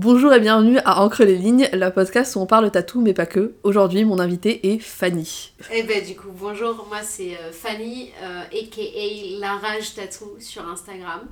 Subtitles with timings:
[0.00, 3.26] Bonjour et bienvenue à Encre les lignes, la podcast où on parle tatou mais pas
[3.26, 3.54] que.
[3.64, 5.52] Aujourd'hui, mon invité est Fanny.
[5.72, 10.64] Eh ben du coup, bonjour, moi c'est euh, Fanny, euh, aka La Rage Tattoo sur
[10.68, 11.22] Instagram.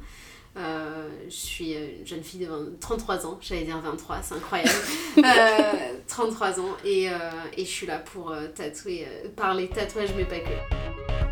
[0.57, 4.71] Euh, je suis une jeune fille de 20 33 ans, j'allais dire 23, c'est incroyable.
[5.19, 7.13] Euh, 33 ans et, euh,
[7.57, 11.26] et je suis là pour euh, tatouer, euh, parler tatouage mais pas que.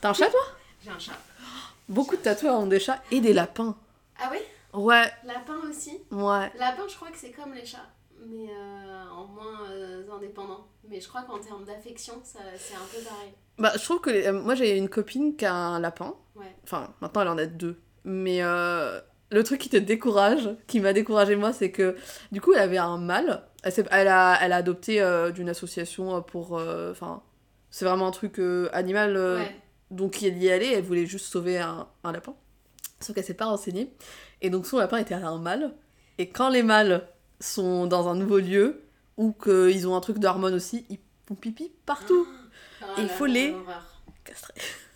[0.00, 0.40] T'as un chat toi?
[0.84, 1.12] J'ai un chat.
[1.88, 3.76] Beaucoup de tatoueurs ont des chats et des lapins.
[4.22, 4.38] Ah oui
[4.72, 5.98] Ouais, Lapin aussi?
[6.12, 6.50] Ouais.
[6.56, 7.88] Lapin, je crois que c'est comme les chats,
[8.28, 10.68] mais euh, en moins euh, indépendant.
[10.88, 13.32] Mais je crois qu'en termes d'affection, ça- c'est un peu pareil.
[13.58, 16.14] Bah, je trouve que les- euh, moi j'ai une copine qui a un lapin.
[16.36, 16.54] Ouais.
[16.62, 17.80] Enfin, maintenant elle en a deux.
[18.04, 19.00] Mais euh,
[19.32, 21.96] le truc qui te décourage, qui m'a découragé moi, c'est que
[22.30, 23.42] du coup elle avait un mâle.
[23.64, 26.56] Elle, s'est- elle a, elle a adopté euh, d'une association euh, pour.
[26.58, 27.22] euh, Enfin,
[27.70, 29.16] c'est vraiment un truc euh, animal.
[29.16, 29.56] euh, Ouais.
[29.90, 32.34] Donc elle y allée, elle voulait juste sauver un, un lapin.
[33.00, 33.92] Sauf qu'elle s'est pas renseignée.
[34.42, 35.74] Et donc son lapin était un mâle.
[36.18, 37.08] Et quand les mâles
[37.40, 38.82] sont dans un nouveau lieu,
[39.16, 42.26] ou qu'ils ont un truc d'hormones aussi, ils font pipi partout.
[42.82, 44.02] Ah Et il faut les- l'horreur.
[44.24, 44.54] Castré.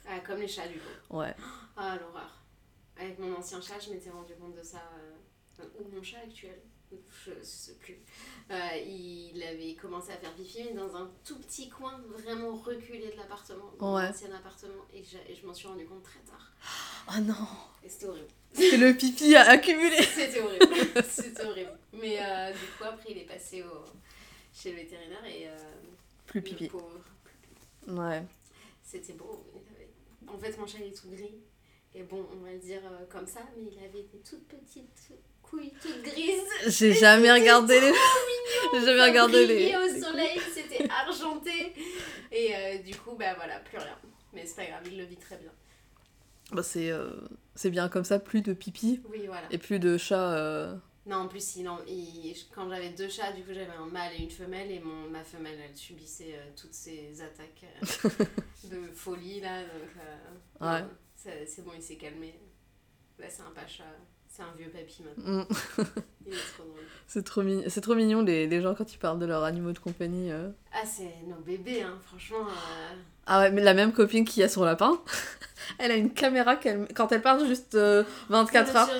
[0.08, 1.16] Ah, comme les chats du coup.
[1.18, 1.34] Ouais.
[1.76, 2.30] Ah, l'horreur.
[2.98, 4.78] Avec mon ancien chat, je m'étais rendu compte de ça.
[4.98, 6.60] euh, Ou mon chat actuel,
[7.26, 7.98] je sais plus.
[8.50, 13.10] Euh, il avait commencé à faire pipi, mais dans un tout petit coin vraiment reculé
[13.10, 14.06] de l'appartement, dans Ouais.
[14.06, 16.52] l'ancien appartement, et, et je m'en suis rendu compte très tard.
[17.08, 17.34] Oh non
[17.82, 18.28] Et c'était horrible.
[18.52, 20.66] C'est le pipi à accumuler C'était horrible.
[21.08, 21.78] c'était horrible.
[21.92, 23.84] Mais euh, du coup, après, il est passé au...
[24.52, 25.48] chez le vétérinaire et.
[25.48, 25.56] euh,
[26.26, 26.68] Plus pipi.
[26.68, 27.00] pauvre,
[27.88, 28.22] Ouais.
[28.82, 29.44] C'était beau.
[30.28, 31.34] En fait, mon chat il est tout gris.
[31.94, 35.10] Et bon, on va le dire comme ça, mais il avait des toutes petites
[35.50, 36.42] couilles toutes grises.
[36.66, 37.92] J'ai jamais regardé les...
[38.72, 39.74] J'ai jamais regardé les...
[39.77, 41.74] au soleil, c'était argenté.
[42.32, 43.96] Et euh, du coup, bah voilà, plus rien.
[44.33, 45.50] Mais c'est pas grave, il le vit très bien.
[46.52, 47.10] Bah, c'est euh,
[47.54, 49.46] c'est bien comme ça, plus de pipi Oui, voilà.
[49.50, 50.33] et plus de chats...
[50.34, 50.74] euh,
[51.06, 54.12] Non, en plus, il, en- il- quand j'avais deux chats, du coup, j'avais un mâle
[54.18, 54.70] et une femelle.
[54.70, 57.64] Et mon, ma femelle, elle subissait euh, toutes ces attaques
[58.04, 58.08] euh,
[58.70, 59.62] de folie, là.
[59.62, 60.83] Donc, euh, Ouais.
[60.83, 62.38] non, c'est c'est bon, il s'est calmé.
[63.18, 63.84] Là, c'est un pacha.
[64.36, 65.42] C'est un vieux papy maintenant.
[65.42, 65.46] mm.
[66.27, 66.80] Il est trop drôle.
[67.06, 67.62] C'est trop, mignon.
[67.68, 70.33] c'est trop mignon les, les gens quand ils parlent de leurs animaux de compagnie.
[70.33, 70.48] euh.
[70.72, 72.46] Ah, c'est nos bébés, hein, franchement.
[72.48, 72.95] euh,
[73.27, 74.98] Ah ouais, mais la même copine qui a son lapin,
[75.79, 76.86] elle a une caméra qu'elle...
[76.95, 78.91] Quand elle part juste euh, 24 pour le heures,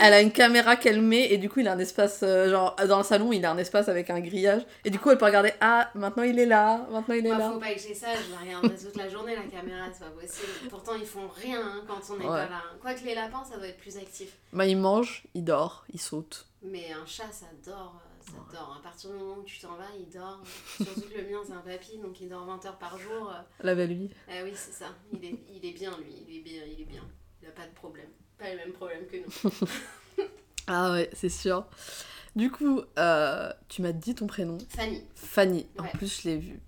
[0.00, 2.76] elle a une caméra qu'elle met et du coup il a un espace, euh, genre
[2.88, 5.24] dans le salon il a un espace avec un grillage et du coup elle peut
[5.26, 7.50] regarder, ah maintenant il est là, maintenant il est Moi, là.
[7.52, 10.10] faut pas que j'ai ça, je la regarderai toute la journée, la caméra, c'est pas
[10.10, 10.48] possible.
[10.70, 12.30] Pourtant, ils font rien hein, quand on n'est Ouais.
[12.30, 12.62] pas là.
[12.80, 14.28] Quoique les lapins, ça doit être plus actif.
[14.52, 16.46] Bah il mange, il dort, il saute.
[16.62, 18.76] Mais un chat, ça dort, euh, ça dort.
[18.78, 20.40] À partir du moment où tu t'en vas, il dort.
[20.76, 23.32] Surtout que le mien, c'est un papy, donc il dort 20 heures par jour.
[23.60, 24.10] La belle vie.
[24.28, 24.86] Ah oui, c'est ça.
[25.12, 26.12] Il est, il est bien, lui.
[26.28, 27.02] Il est bien, il est bien.
[27.42, 28.08] Il a pas de problème.
[28.38, 29.66] Pas les mêmes problèmes que nous.
[30.66, 31.66] Ah ouais, c'est sûr.
[32.36, 34.56] Du coup, euh, tu m'as dit ton prénom.
[34.70, 35.04] Fanny.
[35.14, 35.66] Fanny.
[35.78, 36.58] En plus, je l'ai vu.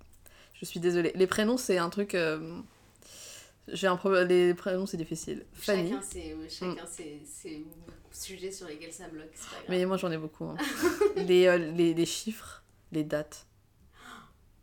[0.53, 1.11] Je suis désolée.
[1.15, 2.13] Les prénoms, c'est un truc.
[2.13, 2.59] euh,
[3.69, 4.27] J'ai un problème.
[4.27, 5.45] Les prénoms, c'est difficile.
[5.53, 5.89] Fanny.
[5.89, 7.65] Chacun ouais, chacun ses, ses
[8.11, 9.29] sujets sur lesquels ça bloque.
[9.33, 9.65] C'est pas grave.
[9.69, 10.45] Mais moi, j'en ai beaucoup.
[10.45, 10.57] hein.
[11.17, 13.45] les, euh, les, les chiffres, les dates.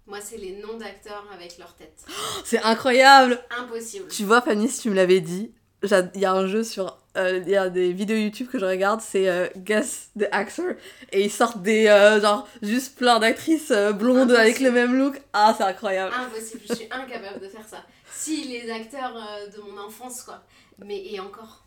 [0.07, 2.05] Moi, c'est les noms d'acteurs avec leur tête.
[2.45, 3.41] C'est incroyable!
[3.59, 4.09] Impossible.
[4.09, 5.51] Tu vois, Fanny, si tu me l'avais dit,
[5.83, 6.99] il y a un jeu sur.
[7.17, 10.73] euh, Il y a des vidéos YouTube que je regarde, c'est euh, Guess the Actor.
[11.13, 11.85] Et ils sortent des.
[12.21, 14.37] genre, juste plein d'actrices blondes Impossible.
[14.37, 15.23] avec le même look.
[15.33, 16.15] Ah, c'est incroyable.
[16.15, 17.83] Impossible, je suis incapable de faire ça.
[18.13, 19.15] Si les acteurs
[19.57, 20.43] de mon enfance, quoi.
[20.85, 21.64] Mais et encore.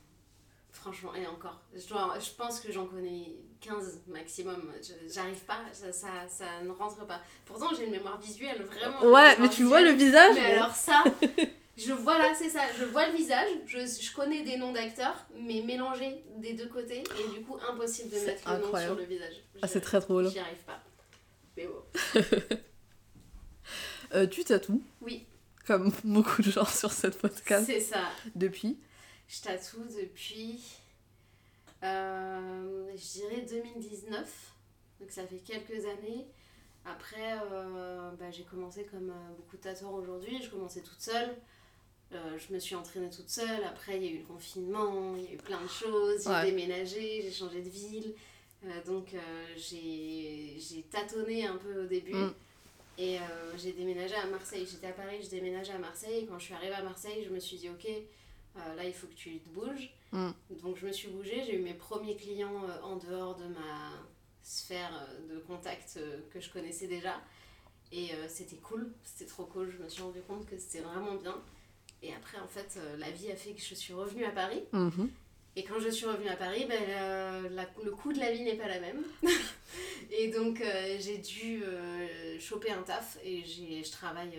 [0.81, 1.59] Franchement, et encore.
[1.75, 4.71] Je, dois, je pense que j'en connais 15 maximum.
[5.11, 7.19] J'arrive pas, ça, ça, ça ne rentre pas.
[7.45, 9.03] Pourtant, j'ai une mémoire visuelle, vraiment.
[9.11, 11.03] Ouais, mais tu vois le visage Mais alors ça,
[11.77, 15.25] je vois là, c'est ça, je vois le visage, je, je connais des noms d'acteurs,
[15.35, 18.93] mais mélangés des deux côtés, et du coup, impossible de mettre le nom incroyable.
[18.93, 19.33] sur le visage.
[19.61, 20.29] Ah, c'est très drôle.
[20.29, 20.79] J'y arrive pas.
[21.57, 22.21] Mais bon.
[24.13, 25.25] Euh, tu tatoues, Oui,
[25.65, 28.03] comme beaucoup de gens sur cette podcast, c'est ça.
[28.35, 28.79] depuis.
[29.27, 30.59] Je tatoue depuis,
[31.83, 34.53] euh, je dirais 2019,
[35.01, 36.25] donc ça fait quelques années.
[36.85, 41.35] Après, euh, bah, j'ai commencé comme euh, beaucoup de tatoueurs aujourd'hui, je commençais toute seule.
[42.13, 43.63] Euh, je me suis entraînée toute seule.
[43.65, 46.23] Après, il y a eu le confinement, il y a eu plein de choses.
[46.23, 46.45] J'ai Ouais.
[46.45, 48.13] déménagé, j'ai changé de ville.
[48.85, 49.13] Donc,
[49.57, 52.13] j'ai tâtonné un peu au début.
[52.15, 52.33] Mm.
[52.97, 53.21] Et euh,
[53.57, 54.65] j'ai déménagé à Marseille.
[54.69, 56.25] J'étais à Paris, j'ai déménagé à Marseille.
[56.27, 57.87] Quand je suis arrivée à Marseille, je me suis dit, ok,
[58.57, 59.89] euh, là, il faut que tu te bouges.
[60.11, 60.29] Mm.
[60.63, 61.43] Donc, je me suis bougée.
[61.45, 63.91] J'ai eu mes premiers clients euh, en dehors de ma
[64.43, 65.99] sphère euh, de contact
[66.31, 67.21] que je connaissais déjà.
[67.91, 69.71] Et c'était cool, c'était trop cool.
[69.71, 71.41] Je me suis rendu compte que c'était vraiment bien.
[72.03, 74.61] Et après, en fait, la vie a fait que je suis revenue à Paris.
[74.73, 75.09] Mhm.
[75.55, 78.57] Et quand je suis revenue à Paris, ben, la- le coût de la vie n'est
[78.57, 79.03] pas la même.
[80.11, 84.37] et donc euh, j'ai dû euh, choper un taf et je travaille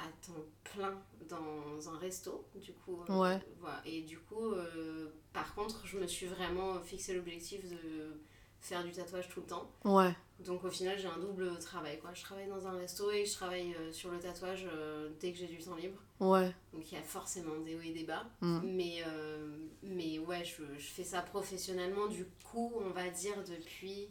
[0.00, 0.94] à temps plein
[1.28, 2.46] dans un resto.
[2.54, 3.40] Du coup, euh, Ouais.
[3.60, 3.80] voilà.
[3.84, 8.20] Et du coup, euh, par contre, je me suis vraiment fixé l'objectif de
[8.60, 9.70] faire du tatouage tout le temps.
[9.84, 10.14] Ouais.
[10.40, 11.98] Donc au final, j'ai un double travail.
[12.00, 12.12] Quoi.
[12.14, 15.38] Je travaille dans un resto et je travaille euh, sur le tatouage euh, dès que
[15.38, 15.98] j'ai du temps libre.
[16.20, 16.52] Ouais.
[16.72, 18.24] Donc il y a forcément des hauts et des bas.
[18.40, 18.60] Mm.
[18.64, 24.08] Mais, euh, mais ouais, je, je fais ça professionnellement, du coup, on va dire depuis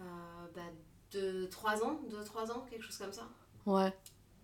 [0.00, 0.62] euh, bah,
[1.12, 3.28] 2-3 ans, 2-3 ans, quelque chose comme ça.
[3.66, 3.92] Ouais.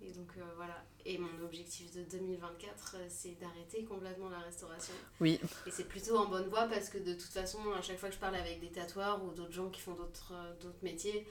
[0.06, 0.85] Et donc euh, voilà.
[1.06, 4.95] Et mon objectif de 2024, euh, c'est d'arrêter complètement la restauration.
[5.21, 5.41] Oui.
[5.67, 8.15] Et c'est plutôt en bonne voie parce que de toute façon, à chaque fois que
[8.15, 11.27] je parle avec des tatoueurs ou d'autres gens qui font d'autres euh, métiers,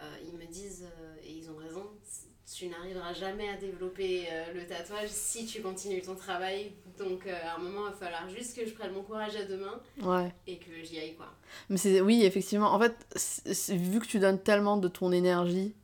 [0.00, 1.86] euh, ils me disent, euh, et ils ont raison,
[2.54, 6.72] tu n'arriveras jamais à développer le tatouage si tu continues ton travail.
[6.96, 9.56] Donc à un moment, il va falloir juste que je prenne mon courage à deux
[9.56, 10.32] mains Ouais.
[10.46, 11.26] et que j'y aille quoi.
[11.70, 12.72] Mais c'est oui, effectivement.
[12.72, 12.94] En fait,
[13.74, 15.74] vu que tu donnes tellement de ton énergie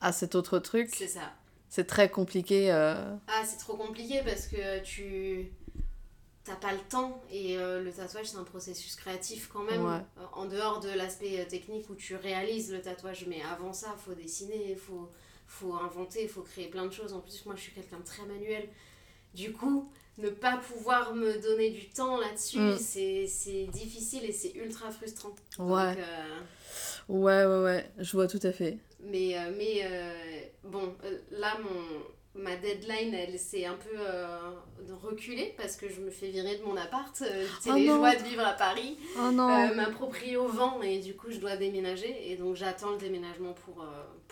[0.00, 1.32] à cet autre truc, C'est ça.
[1.68, 2.72] C'est très compliqué.
[2.72, 5.52] euh, Ah, c'est trop compliqué parce que tu
[6.44, 10.00] t'as pas le temps et euh, le tatouage c'est un processus créatif quand même Ouais.
[10.18, 14.14] Euh, en dehors de l'aspect technique où tu réalises le tatouage mais avant ça faut
[14.14, 15.10] dessiner faut
[15.46, 18.24] faut inventer faut créer plein de choses en plus moi je suis quelqu'un de très
[18.24, 18.66] manuel
[19.34, 22.78] du coup ne pas pouvoir me donner du temps là-dessus Mm.
[22.78, 25.96] c'est c'est difficile et c'est ultra frustrant Ouais.
[25.96, 26.38] Donc, euh,
[27.10, 27.90] Ouais, ouais, ouais.
[27.98, 28.78] Je vois tout à fait.
[29.08, 30.12] Mais, euh, mais euh,
[30.64, 33.96] bon, euh, là, mon, ma deadline, elle s'est un peu
[35.02, 37.14] reculée parce que je me fais virer de mon appart.
[37.16, 37.96] C'est Oh les non.
[37.96, 38.96] joies de vivre à Paris.
[39.18, 39.74] Oh non.
[39.74, 42.30] Ma proprio vend et du coup, je dois déménager.
[42.30, 43.84] Et donc, j'attends le déménagement pour,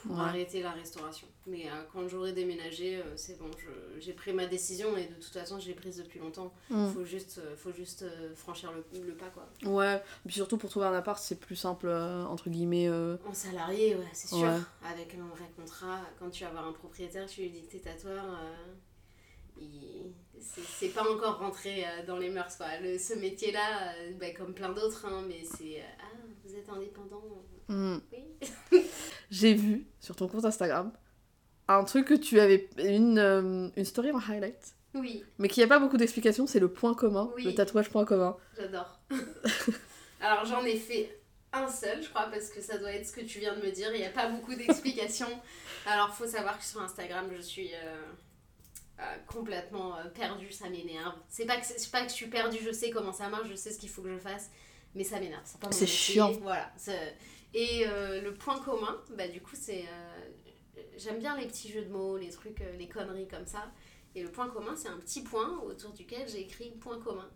[0.07, 0.23] pour Ouais.
[0.23, 1.27] arrêter la restauration.
[1.47, 3.51] Mais euh, quand j'aurai déménagé, euh, c'est bon,
[3.99, 6.53] j'ai pris ma décision et de toute façon, je l'ai prise depuis longtemps.
[6.71, 6.89] Mm.
[6.93, 8.05] Faut juste, euh, faut juste
[8.35, 9.49] franchir le, le pas, quoi.
[9.65, 10.03] Ouais.
[10.25, 12.89] Puis surtout pour trouver un appart, c'est plus simple, entre guillemets.
[12.91, 14.39] En salarié, ouais, c'est sûr.
[14.39, 14.61] Ouais.
[14.93, 17.79] Avec un vrai contrat, quand tu vas avoir un propriétaire, tu lui dis que t'es
[17.81, 18.25] tatoueur,
[19.61, 22.57] il- c'est pas encore rentré dans les mœurs.
[22.57, 22.67] Quoi.
[22.83, 27.23] Le, ce métier-là, euh, bah, comme plein d'autres, hein, mais c'est Ah, vous êtes indépendant
[27.69, 27.97] mm.
[28.13, 28.86] Oui.
[29.39, 30.93] J'ai vu sur ton compte Instagram
[31.69, 32.69] un truc que tu avais.
[32.79, 34.75] Une, euh, une story en highlight.
[34.95, 37.45] Oui, Mais qu'il n'y a pas beaucoup d'explications, c'est le point commun, Oui.
[37.45, 38.37] le tatouage point commun.
[38.57, 38.99] j'adore.
[40.21, 41.21] Alors j'en ai fait
[41.53, 43.71] un seul, je crois, parce que ça doit être ce que tu viens de me
[43.71, 43.89] dire.
[43.95, 45.29] Il n'y a pas beaucoup d'explications.
[45.87, 47.71] Alors faut savoir que sur Instagram, je suis.
[47.75, 47.97] euh,
[48.99, 51.13] euh, complètement euh, perdue, ça m'énerve.
[51.29, 53.71] C'est pas, que, pas que je suis perdue, je sais comment ça marche, je sais
[53.71, 54.49] ce qu'il faut que je fasse,
[54.95, 55.43] mais ça m'énerve.
[55.71, 56.33] C'est chiant.
[56.41, 56.73] Voilà.
[57.59, 59.85] Et euh, le point commun, bah du coup, c'est.
[59.87, 63.71] euh, J'aime bien les petits jeux de mots, les trucs, euh, les conneries comme ça.
[64.15, 67.29] Et le point commun, c'est un petit point autour duquel j'ai écrit point commun.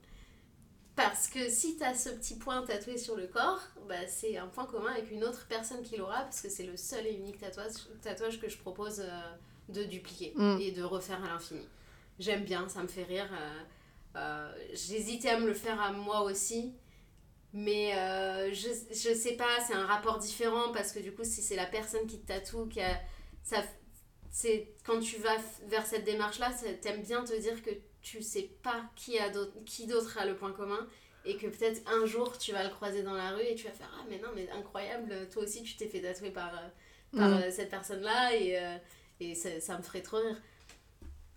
[0.95, 4.47] Parce que si tu as ce petit point tatoué sur le corps, bah, c'est un
[4.49, 7.39] point commun avec une autre personne qui l'aura, parce que c'est le seul et unique
[7.39, 7.73] tatouage,
[8.03, 9.03] tatouage que je propose
[9.71, 10.59] de dupliquer Mm.
[10.61, 11.67] et de refaire à l'infini.
[12.19, 13.29] J'aime bien, ça me fait rire.
[14.75, 16.73] J'hésitais à me le faire à moi aussi,
[17.53, 21.43] mais euh, je, je sais pas, c'est un rapport différent, parce que du coup, si
[21.43, 23.01] c'est la personne qui te tatoue, qui a,
[23.43, 23.63] ça,
[24.31, 27.71] c'est quand tu vas vers cette démarche-là, t'aimes bien te dire que
[28.03, 30.87] tu sais pas qui, a d'autre- qui d'autre a le point commun
[31.25, 33.73] et que peut-être un jour tu vas le croiser dans la rue et tu vas
[33.73, 36.69] faire ah mais non mais incroyable toi aussi tu t'es fait tatouer par, euh,
[37.15, 37.43] par Mm.
[37.43, 38.59] euh, cette personne là et,
[39.21, 40.41] et ça, ça me ferait trop rire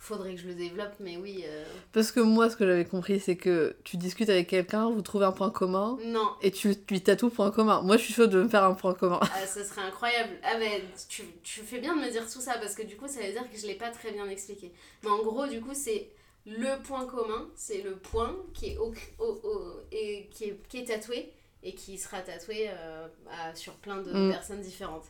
[0.03, 3.19] faudrait que je le développe mais oui euh, Parce que moi, ce que j'avais compris,
[3.19, 7.01] c'est que tu discutes avec quelqu'un, vous trouvez un point commun, non et tu lui
[7.01, 7.81] tatoues point commun.
[7.81, 9.19] Moi, je suis chaude de me faire un point commun.
[9.21, 10.33] Ah, ça serait incroyable.
[10.43, 13.07] Ah ben, tu, tu fais bien de me dire tout ça parce que du coup,
[13.07, 14.71] ça veut dire que je l'ai pas très bien expliqué.
[15.03, 16.09] Mais en gros, du coup, c'est
[16.45, 20.79] le point commun, c'est le point qui est, au, au- au- et qui est, qui
[20.79, 21.31] est tatoué
[21.63, 24.31] et qui sera tatoué euh, à- sur plein de Mm.
[24.31, 25.05] personnes différentes.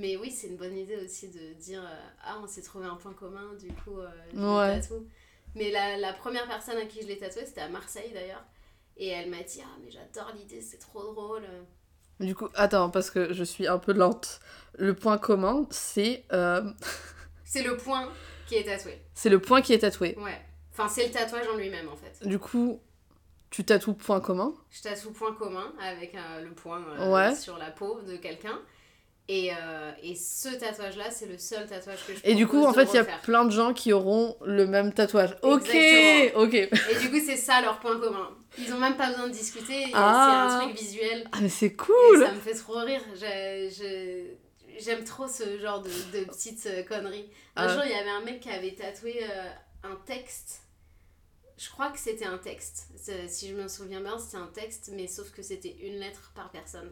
[0.00, 2.96] Mais oui, c'est une bonne idée aussi de dire euh, Ah, on s'est trouvé un
[2.96, 5.06] point commun, du coup, euh, je le tatoue.
[5.54, 8.44] Mais la, la première personne à qui je l'ai tatoué, c'était à Marseille d'ailleurs.
[8.96, 11.42] Et elle m'a dit Ah, mais j'adore l'idée, c'est trop drôle.
[12.18, 14.40] Du coup, attends, parce que je suis un peu lente.
[14.78, 16.62] Le point commun, c'est euh,
[17.44, 18.08] C'est le point
[18.46, 19.00] qui est tatoué.
[19.14, 20.16] c'est le point qui est tatoué.
[20.18, 20.40] Ouais.
[20.72, 22.26] Enfin, c'est le tatouage en lui-même en fait.
[22.26, 22.80] Du coup,
[23.50, 24.54] tu tatoues point commun?
[24.70, 27.34] Je tatoue point commun avec euh, le point euh, Ouais.
[27.34, 28.60] sur la peau de quelqu'un.
[29.32, 32.72] Et, euh, et ce tatouage-là, c'est le seul tatouage que je Et du coup, en
[32.72, 35.36] fait, il y a plein de gens qui auront le même tatouage.
[35.42, 36.42] Ok, Exactement.
[36.44, 36.54] ok.
[36.54, 38.30] Et du coup, c'est ça leur point commun.
[38.58, 40.48] Ils ont même pas besoin de discuter, Ah.
[40.50, 41.28] c'est un truc visuel.
[41.30, 43.02] Ah, mais c'est Et cool ça me fait trop rire.
[44.78, 47.28] J'aime trop ce genre de, de petites euh, conneries.
[47.54, 47.74] Un Ah.
[47.74, 49.50] jour, il y avait un mec qui avait tatoué euh,
[49.84, 50.62] un texte.
[51.58, 52.88] Je crois que c'était un texte.
[53.28, 56.50] Si je me souviens bien, c'était un texte, mais sauf que c'était une lettre par
[56.50, 56.90] personne.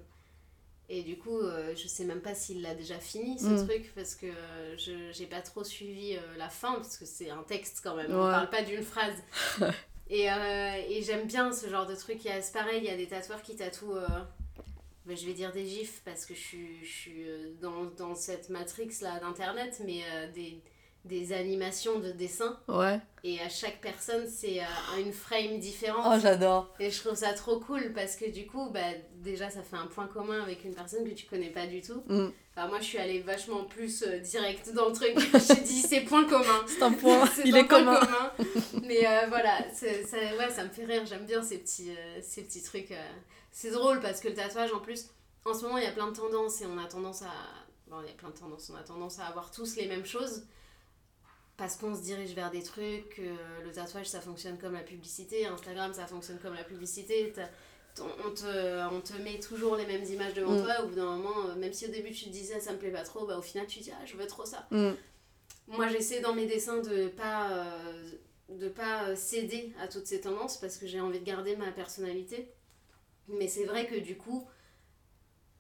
[0.91, 3.67] Et du coup, euh, je sais même pas s'il l'a déjà fini ce Mm.
[3.69, 7.29] truc parce que euh, je j'ai pas trop suivi euh, la fin parce que c'est
[7.31, 8.11] un texte quand même.
[8.11, 8.31] On Ouais.
[8.33, 9.15] parle pas d'une phrase.
[10.09, 12.25] et euh, et j'aime bien ce genre de truc.
[12.25, 13.97] Il y a- C'est pareil, il y a des tatoueurs qui tatouent.
[15.05, 17.25] ben, je vais dire des gifs parce que je suis, je suis
[17.61, 20.03] dans, dans cette matrix là d'internet, mais
[20.35, 20.59] des,
[21.05, 22.59] des animations de dessin.
[22.69, 23.01] Ouais.
[23.25, 26.05] Et à chaque personne, c'est euh, une frame différente.
[26.07, 26.75] Oh, j'adore.
[26.79, 28.81] Et je trouve ça trop cool parce que du coup, bah,
[29.17, 32.03] déjà, ça fait un point commun avec une personne que tu connais pas du tout.
[32.09, 32.29] Mm.
[32.57, 35.17] Enfin, moi, je suis allée vachement plus euh, direct dans le truc.
[35.49, 36.65] J'ai dit, c'est point commun.
[36.67, 38.01] C'est un point, il un est point commun.
[38.01, 38.33] commun.
[38.85, 41.07] Mais euh, voilà, ça, ouais, ça me fait rire.
[41.07, 42.91] J'aime bien ces petits, euh, ces petits trucs.
[42.93, 43.09] euh.
[43.51, 45.07] C'est drôle parce que le tatouage, en plus,
[45.45, 47.33] en ce moment, il y a plein de tendances et on a tendance à.
[47.89, 48.71] Bon, il y a plein de tendances.
[48.73, 50.45] On a tendance à avoir tous les mêmes choses
[51.59, 53.19] parce qu'on se dirige vers des trucs.
[53.19, 53.35] euh,
[53.65, 55.45] le tatouage, ça fonctionne comme la publicité.
[55.45, 57.35] Instagram, ça fonctionne comme la publicité.
[58.01, 60.63] On te, on te met toujours les mêmes images devant Mm.
[60.63, 60.83] toi.
[60.85, 62.93] Au bout d'un moment, euh, même si au début tu te disais ça me plaît
[62.93, 64.67] pas trop, bah, au final tu te dis ah, je veux trop ça.
[64.71, 64.93] Mm.
[65.67, 68.11] Moi, j'essaie dans mes dessins de pas euh,
[68.51, 71.73] de pas euh, céder à toutes ces tendances parce que j'ai envie de garder ma
[71.73, 72.51] personnalité.
[73.27, 74.49] Mais c'est vrai que du coup,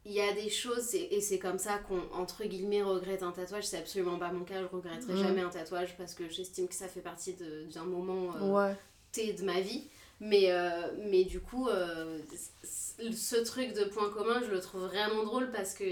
[0.08, 3.64] il y a des choses et c'est comme ça qu'on entre guillemets regrette un tatouage.
[3.66, 4.60] C'est absolument pas mon cas.
[4.62, 5.22] Je regretterai Mhm.
[5.22, 7.34] jamais un tatouage parce que j'estime que ça fait partie
[7.74, 8.76] d'un moment euh, Ouais.
[9.12, 9.84] T de ma vie.
[10.20, 12.18] Mais, euh, mais du coup, euh,
[12.64, 15.84] ce truc de point commun, je le trouve vraiment drôle parce que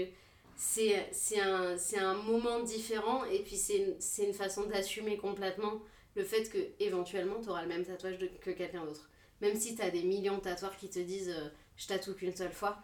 [0.57, 5.15] c'est c'est un, c'est un moment différent et puis c'est une, c'est une façon d'assumer
[5.17, 5.81] complètement
[6.15, 9.07] le fait que éventuellement tu auras le même tatouage de- que quelqu'un d'autre.
[9.41, 12.35] Même si tu as des millions de tatoueurs qui te disent euh, je tatoue qu'une
[12.35, 12.77] seule fois,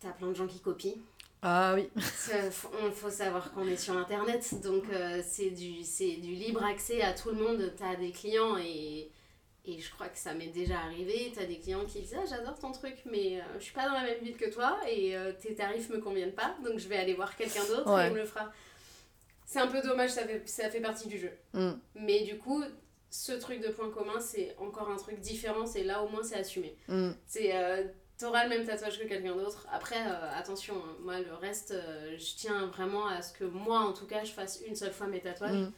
[0.00, 0.94] tu as plein de gens qui copient.
[1.42, 1.88] Ah oui.
[1.96, 5.80] Il faut, faut savoir qu'on est sur internet, donc euh, c'est du,
[6.20, 7.72] du libre accès à tout le monde.
[7.76, 9.10] Tu as des clients et,
[9.64, 11.30] et je crois que ça m'est déjà arrivé.
[11.32, 13.86] Tu as des clients qui disent Ah, j'adore ton truc, mais euh, je suis pas
[13.88, 16.88] dans la même ville que toi et euh, tes tarifs me conviennent pas, donc je
[16.88, 18.04] vais aller voir quelqu'un d'autre Ouais.
[18.04, 18.52] et il me le fera.
[19.46, 21.32] C'est un peu dommage, ça fait, ça fait partie du jeu.
[21.54, 21.70] Mm.
[21.96, 22.62] Mais du coup,
[23.08, 26.36] ce truc de point commun, c'est encore un truc différent, c'est là au moins c'est
[26.36, 26.76] assumé.
[26.86, 27.10] Mm.
[27.26, 27.84] C'est euh,
[28.20, 29.66] t'auras le même tatouage que quelqu'un d'autre.
[29.72, 33.80] Après, euh, attention, hein, moi le reste, euh, je tiens vraiment à ce que moi
[33.80, 35.56] en tout cas je fasse une seule fois mes tatouages.
[35.56, 35.72] Mm.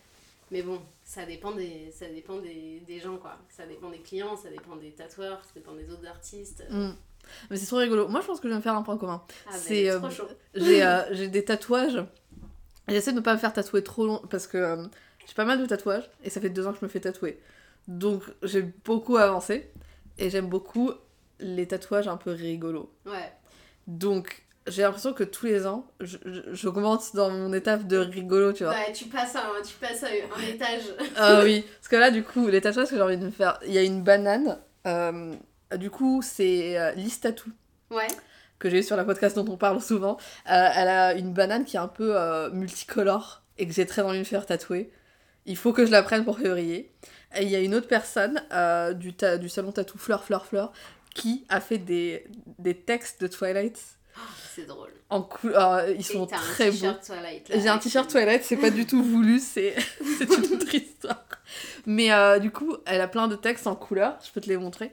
[0.50, 3.38] Mais bon, ça dépend des, ça dépend des, des gens quoi.
[3.48, 6.64] Ça dépend des clients, ça dépend des tatoueurs, ça dépend des autres artistes.
[6.68, 6.90] Mm.
[7.50, 8.08] Mais c'est trop rigolo.
[8.08, 9.22] Moi, je pense que je vais me faire un point commun.
[9.46, 10.28] Ah, ben, C'est, euh, trop chaud.
[10.54, 12.04] J'ai euh, j'ai des tatouages.
[12.88, 14.88] J'essaie de ne pas me faire tatouer trop long parce que
[15.26, 17.40] j'ai pas mal de tatouages et ça fait deux ans que je me fais tatouer.
[17.88, 19.70] Donc j'ai beaucoup avancé
[20.18, 20.92] et j'aime beaucoup
[21.42, 22.90] les tatouages un peu rigolos.
[23.06, 23.32] Ouais.
[23.86, 28.52] Donc j'ai l'impression que tous les ans, je- je- j'augmente dans mon étape de rigolo,
[28.52, 28.72] tu vois.
[28.74, 30.82] Ouais, tu passes à, un- tu passes à un étage.
[31.16, 33.58] Ah oui, parce que là, du coup, les tatouages que j'ai envie de me faire,
[33.66, 34.58] il y a une banane.
[34.86, 35.32] euh,
[35.76, 37.50] du coup, c'est euh, Liz Tattoo,
[37.90, 38.06] Ouais.
[38.58, 40.16] que j'ai eu sur la podcast dont on parle souvent.
[40.50, 44.02] Euh, elle a une banane qui est un peu euh, multicolore et que j'ai très
[44.02, 44.92] envie de me faire tatouer.
[45.46, 46.92] Il faut que je la prenne pour février.
[47.36, 48.42] Et il y a une autre personne
[48.98, 50.72] du, ta- du salon tatou Fleur Fleur Fleur
[51.14, 52.26] qui a fait des,
[52.58, 53.78] des textes de Twilight
[54.14, 54.20] Oh,
[54.54, 54.90] c'est drôle.
[55.08, 55.88] en couleur.
[55.88, 56.72] Ils Et sont très un beaux.
[56.72, 57.48] t-shirt Twilight.
[57.48, 59.74] là, J'ai un t-shirt Twilight, c'est pas du tout voulu, c'est
[60.20, 61.24] une autre histoire.
[61.86, 64.58] Mais euh, du coup, elle a plein de textes en couleur, je peux te les
[64.58, 64.92] montrer.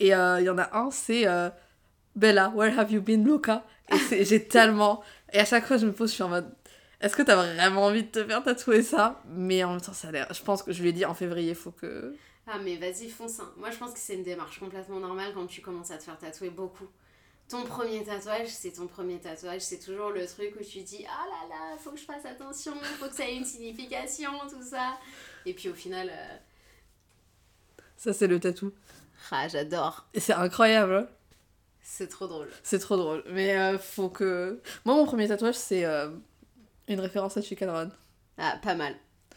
[0.00, 1.48] Et euh, il y en a un, c'est euh,
[2.14, 3.64] Bella, where have you been, Luca?
[4.10, 5.02] Et j'ai tellement.
[5.32, 6.50] Et à chaque fois, je me pose, je suis en mode.
[7.00, 9.22] Est-ce que t'as vraiment envie de te faire tatouer ça?
[9.28, 10.28] Mais en même temps, ça a l'air.
[10.32, 12.14] Je pense que je lui ai dit en février, faut que.
[12.46, 13.40] Ah mais vas-y fonce.
[13.40, 13.52] hein.
[13.56, 16.18] Moi je pense que c'est une démarche complètement normale quand tu commences à te faire
[16.18, 16.86] tatouer beaucoup.
[17.48, 21.24] Ton premier tatouage, c'est ton premier tatouage, c'est toujours le truc où tu dis ah
[21.28, 24.98] là là, faut que je fasse attention, faut que ça ait une signification, tout ça.
[25.46, 26.36] Et puis au final, euh,
[27.96, 28.72] Ça, c'est le tatou.
[29.30, 31.08] ah j'adore, c'est incroyable, hein.
[31.82, 32.50] c'est trop drôle.
[32.62, 33.22] c'est trop drôle.
[33.30, 34.60] Mais euh, faut que.
[34.84, 36.10] Moi, mon premier tatouage, c'est euh,
[36.88, 37.90] une référence à Chicken Run.
[38.38, 38.96] Ah pas mal.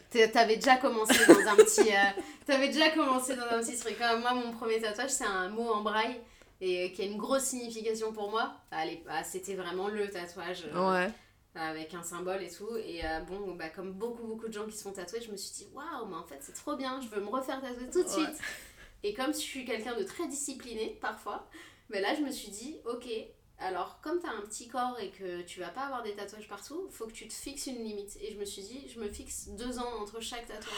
[0.10, 3.98] T'avais déjà commencé dans un petit, euh, t'avais déjà commencé dans un petit truc.
[4.00, 6.22] Moi mon premier tatouage c'est un mot en braille
[6.62, 8.54] et euh, qui a une grosse signification pour moi.
[8.72, 10.64] Allez, ah, c'était vraiment le tatouage.
[10.74, 11.12] euh, Ouais.
[11.56, 12.76] avec un symbole et tout.
[12.78, 15.38] Et euh, bon, bah, comme beaucoup, beaucoup de gens qui se font tatouer, je me
[15.38, 18.04] suis dit, waouh, mais en fait, c'est trop bien, je veux me refaire tatouer tout
[18.04, 18.14] de Ouais.
[18.26, 18.40] suite.
[19.04, 21.48] Et comme je suis quelqu'un de très discipliné parfois,
[21.90, 23.06] mais là, je me suis dit, ok,
[23.60, 26.88] alors comme t'as un petit corps et que tu vas pas avoir des tatouages partout,
[26.92, 28.18] faut que tu te fixes une limite.
[28.22, 30.76] Et je me suis dit, je me fixe deux ans entre chaque tatouage.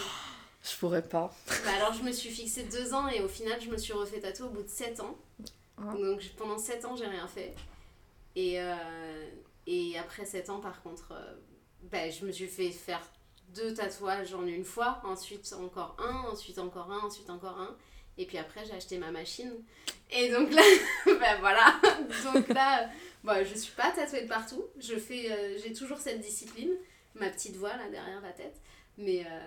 [0.63, 1.34] Je pourrais pas.
[1.48, 4.19] Bah alors je me suis fixé deux ans et au final je me suis refait
[4.19, 5.17] tatouer au bout de sept ans.
[5.77, 5.93] Ah.
[5.93, 7.55] Donc pendant sept ans j'ai rien fait.
[8.36, 9.29] Et, euh,
[9.65, 11.36] et après sept ans par contre, euh,
[11.84, 13.01] bah, je me suis fait faire
[13.50, 17.75] deux tatouages en une fois, ensuite encore un, ensuite encore un, ensuite encore un.
[18.17, 19.51] Et puis après j'ai acheté ma machine.
[20.12, 20.62] Et donc là,
[21.05, 21.79] bah voilà.
[22.33, 22.89] Donc là,
[23.24, 24.63] bah, je suis pas tatouée de partout.
[24.79, 26.71] Je fais, euh, j'ai toujours cette discipline,
[27.15, 28.55] ma petite voix là derrière la tête.
[28.97, 29.39] Mais, euh,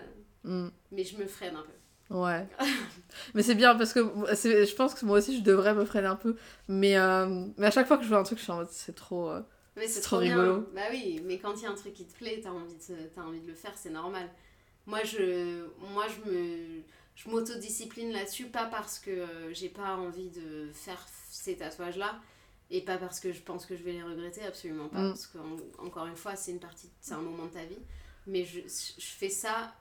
[0.43, 0.71] Mm.
[0.93, 2.15] mais je me freine un peu.
[2.17, 2.47] Ouais.
[3.35, 6.17] mais c'est bien parce que je pense que moi aussi je devrais me freiner un
[6.17, 6.37] peu.
[6.67, 8.71] Mais, euh, mais à chaque fois que je vois un truc, je suis en mode
[8.71, 9.31] c'est trop.
[9.77, 10.67] Mais C'est trop rigolo.
[10.75, 12.97] Bah oui, mais quand il y a un truc qui te plaît, t'as envie, de,
[13.15, 14.29] t'as envie de le faire, c'est normal.
[14.87, 16.83] Moi, je, moi, je me,
[17.23, 22.19] je m'autodiscipline là-dessus, pas parce que euh, j'ai pas envie de faire ces tatouages-là,
[22.71, 25.01] et pas parce que je pense que je vais les regretter, absolument pas.
[25.01, 25.09] Mm.
[25.09, 27.79] Parce qu'encore une fois, c'est une partie, c'est un moment de ta vie.
[28.27, 29.75] Mais je, je fais ça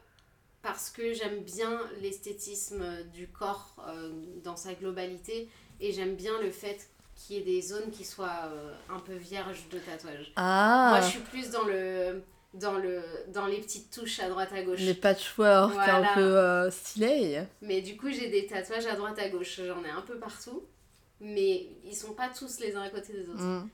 [0.61, 4.11] parce que j'aime bien l'esthétisme du corps euh,
[4.43, 8.47] dans sa globalité, et j'aime bien le fait qu'il y ait des zones qui soient
[8.47, 10.33] euh, un peu vierges de tatouages.
[10.35, 12.21] Ah Moi, je suis plus dans le
[12.53, 13.01] dans le
[13.33, 14.79] dans les petites touches à droite à gauche.
[14.79, 16.11] Les patchwork un Voilà.
[16.15, 17.43] peu euh, stylés.
[17.61, 19.59] Mais du coup, j'ai des tatouages à droite à gauche.
[19.65, 20.63] J'en ai un peu partout,
[21.21, 23.43] mais ils sont pas tous les uns à côté des autres.
[23.43, 23.69] Mm.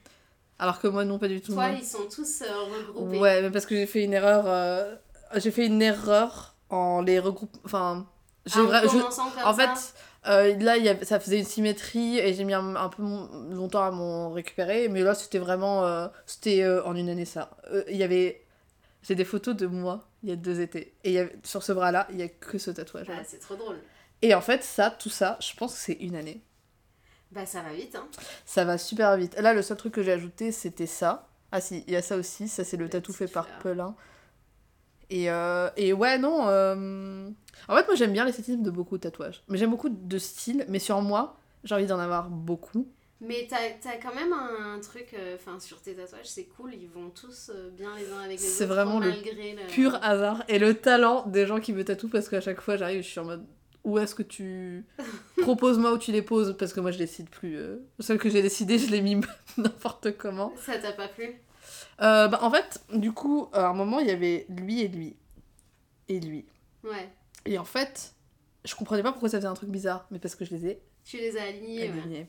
[0.60, 1.53] Alors que moi, non, pas du tout.
[1.53, 1.77] Toi, non.
[1.79, 2.46] ils sont tous euh,
[2.89, 3.20] regroupés.
[3.20, 4.44] Ouais, mais parce que j'ai fait une erreur.
[4.48, 4.96] euh,
[5.36, 7.60] J'ai fait une erreur en les regroupant.
[7.65, 8.08] Enfin.
[8.53, 9.94] Ah, en je- En fait,
[10.27, 13.84] euh, là, y ça faisait une symétrie et j'ai mis un, un peu mon- longtemps
[13.84, 14.88] à m'en récupérer.
[14.88, 15.84] Mais là, c'était vraiment.
[15.86, 17.50] euh, c'était euh, en une année ça.
[17.89, 18.44] Il y avait.
[19.07, 20.95] J'ai des photos de moi il y a deux étés.
[21.03, 23.07] Et y sur ce bras-là, il y a que ce tatouage.
[23.09, 23.77] Ah, c'est trop drôle.
[24.21, 26.41] Et en fait, ça, tout ça, je pense que c'est une année.
[27.31, 28.07] Bah, ça va vite, hein.
[28.45, 29.35] Ça va super vite.
[29.39, 31.27] Là, le seul truc que j'ai ajouté, c'était ça.
[31.51, 32.47] Ah si, il y a ça aussi.
[32.47, 33.47] Ça, c'est le Le tatou fait par.
[33.59, 33.95] Pelin.
[35.12, 36.47] Et, euh, et ouais, non.
[36.47, 37.29] euh,
[37.67, 39.43] En fait, moi, j'aime bien l'esthétisme de beaucoup de tatouages.
[39.50, 40.65] Mais j'aime beaucoup de styles.
[40.69, 42.88] Mais sur moi, j'ai envie d'en avoir beaucoup.
[43.21, 47.10] Mais t'as as quand même un, truc, euh, sur tes tatouages, c'est cool, ils vont
[47.10, 48.56] tous euh, bien les uns avec les autres.
[48.56, 49.12] C'est vraiment le
[49.67, 50.43] Pur hasard.
[50.49, 52.10] Et le talent des gens qui me tatouent.
[52.10, 53.45] Parce qu'à chaque fois, j'arrive, je suis en mode.
[53.86, 54.84] Où est-ce que tu.
[55.38, 56.58] Propose-moi où tu les poses?
[56.58, 57.56] Parce que moi, je décide plus.
[57.56, 57.78] euh.
[57.99, 59.21] Celle que j'ai décidé, je l'ai mis
[59.58, 60.54] n'importe comment.
[60.58, 61.36] Ça t'a pas plu?
[62.01, 65.15] Euh, bah, en fait, du coup, à un moment, il y avait lui et lui.
[66.10, 66.45] Et lui.
[66.84, 67.10] Ouais.
[67.45, 68.13] Et en fait,
[68.65, 70.82] je comprenais pas pourquoi ça faisait un truc bizarre, mais parce que je les ai
[71.04, 72.28] Tu les as alignés, ouais.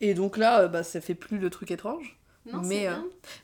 [0.00, 2.16] Et donc là, euh, bah, ça fait plus le truc étrange.
[2.46, 2.94] Non, Mais, euh.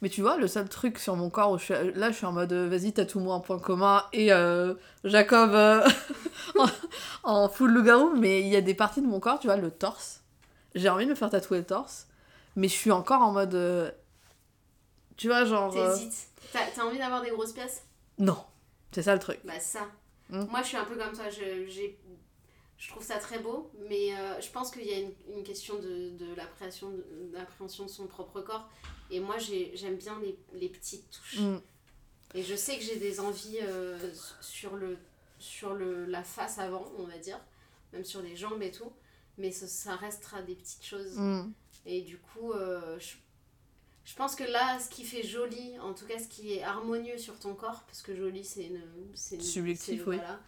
[0.01, 2.25] Mais tu vois, le seul truc sur mon corps où je suis, là, je suis
[2.27, 4.73] en mode euh, vas-y, tatoue-moi un point commun et euh,
[5.05, 5.87] Jacob euh,
[6.59, 6.67] en,
[7.25, 8.15] en full loup-garou.
[8.17, 10.23] Mais il y a des parties de mon corps, tu vois, le torse.
[10.75, 12.07] J'ai envie de me faire tatouer le torse,
[12.57, 13.55] mais je suis encore en mode.
[13.55, 13.91] euh,
[15.17, 15.77] tu vois, genre.
[15.77, 16.29] euh, T'hésites.
[16.53, 17.85] T'as envie d'avoir des grosses pièces?
[18.19, 18.39] Non,
[18.93, 19.41] c'est ça le truc.
[19.45, 19.81] Bah ça.
[20.31, 20.45] Mm.
[20.51, 21.99] Moi je suis un peu comme toi, j'ai-
[22.79, 25.77] je trouve ça très beau, mais euh, je pense qu'il y a une, une question
[25.79, 28.69] de, de l'appréhension de, de son propre corps.
[29.11, 31.41] Et moi j'ai- j'aime bien les, les petites touches.
[31.41, 31.61] Mm.
[32.35, 33.97] Et je sais que j'ai des envies euh,
[34.41, 34.99] sur, le,
[35.39, 37.39] sur le, la face avant, on va dire,
[37.93, 38.93] même sur les jambes et tout,
[39.39, 41.17] mais ça, ça restera des petites choses.
[41.17, 41.53] Mm.
[41.87, 43.15] Et du coup, euh, je,
[44.05, 47.19] je pense que là, ce qui fait joli, en tout cas ce qui est harmonieux
[47.19, 48.83] sur ton corps, parce que joli c'est une.
[49.15, 50.17] c'est une- Subjectif, oui.
[50.17, 50.41] Voilà,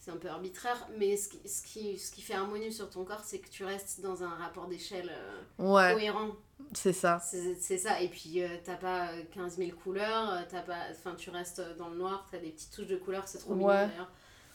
[0.00, 3.04] c'est un peu arbitraire, mais ce qui, ce, qui, ce qui fait harmonieux sur ton
[3.04, 6.30] corps, c'est que tu restes dans un rapport d'échelle euh, Ouais, cohérent.
[6.72, 7.20] c'est ça.
[7.20, 8.00] C'est ça.
[8.00, 11.60] Et puis, euh, t'as pas euh, 15 000 couleurs, euh, t'as pas, enfin, tu restes
[11.76, 14.10] dans le noir, t'as des petites touches de couleurs, c'est trop mignon d'ailleurs.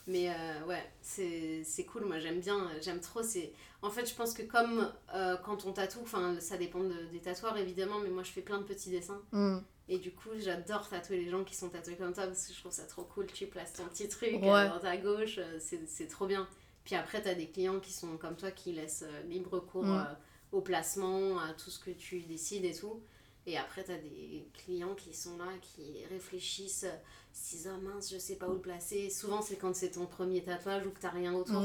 [0.07, 3.23] Mais euh, ouais, c'est c'est cool, moi j'aime bien, j'aime trop.
[3.23, 6.05] c'est En fait, je pense que comme euh, quand on tatoue,
[6.39, 9.19] ça dépend de- des tatoueurs évidemment, mais moi je fais plein de petits dessins.
[9.31, 9.57] Mm.
[9.87, 12.59] Et du coup, j'adore tatouer les gens qui sont tatoués comme toi parce que je
[12.59, 13.27] trouve ça trop cool.
[13.27, 14.49] Tu places ton petit truc Ouais.
[14.49, 16.47] euh, dans ta gauche, euh, c'est trop bien.
[16.83, 20.03] Puis après, t'as des clients qui sont comme toi qui laissent euh, libre cours euh,
[20.51, 23.01] au placement, à tout ce que tu décides et tout.
[23.47, 26.97] Et après, t'as des clients qui sont là, qui réfléchissent, euh,
[27.31, 29.11] si ah mince, je sais pas où le placer.
[29.11, 31.61] Souvent, c'est quand c'est ton premier tatouage ou que t'as rien autour.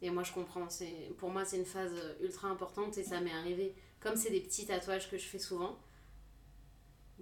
[0.00, 0.70] Et moi, je comprends.
[0.70, 3.74] c'est Pour moi, c'est une phase ultra importante et ça m'est arrivé.
[4.00, 5.78] Comme c'est des petits tatouages que je fais souvent.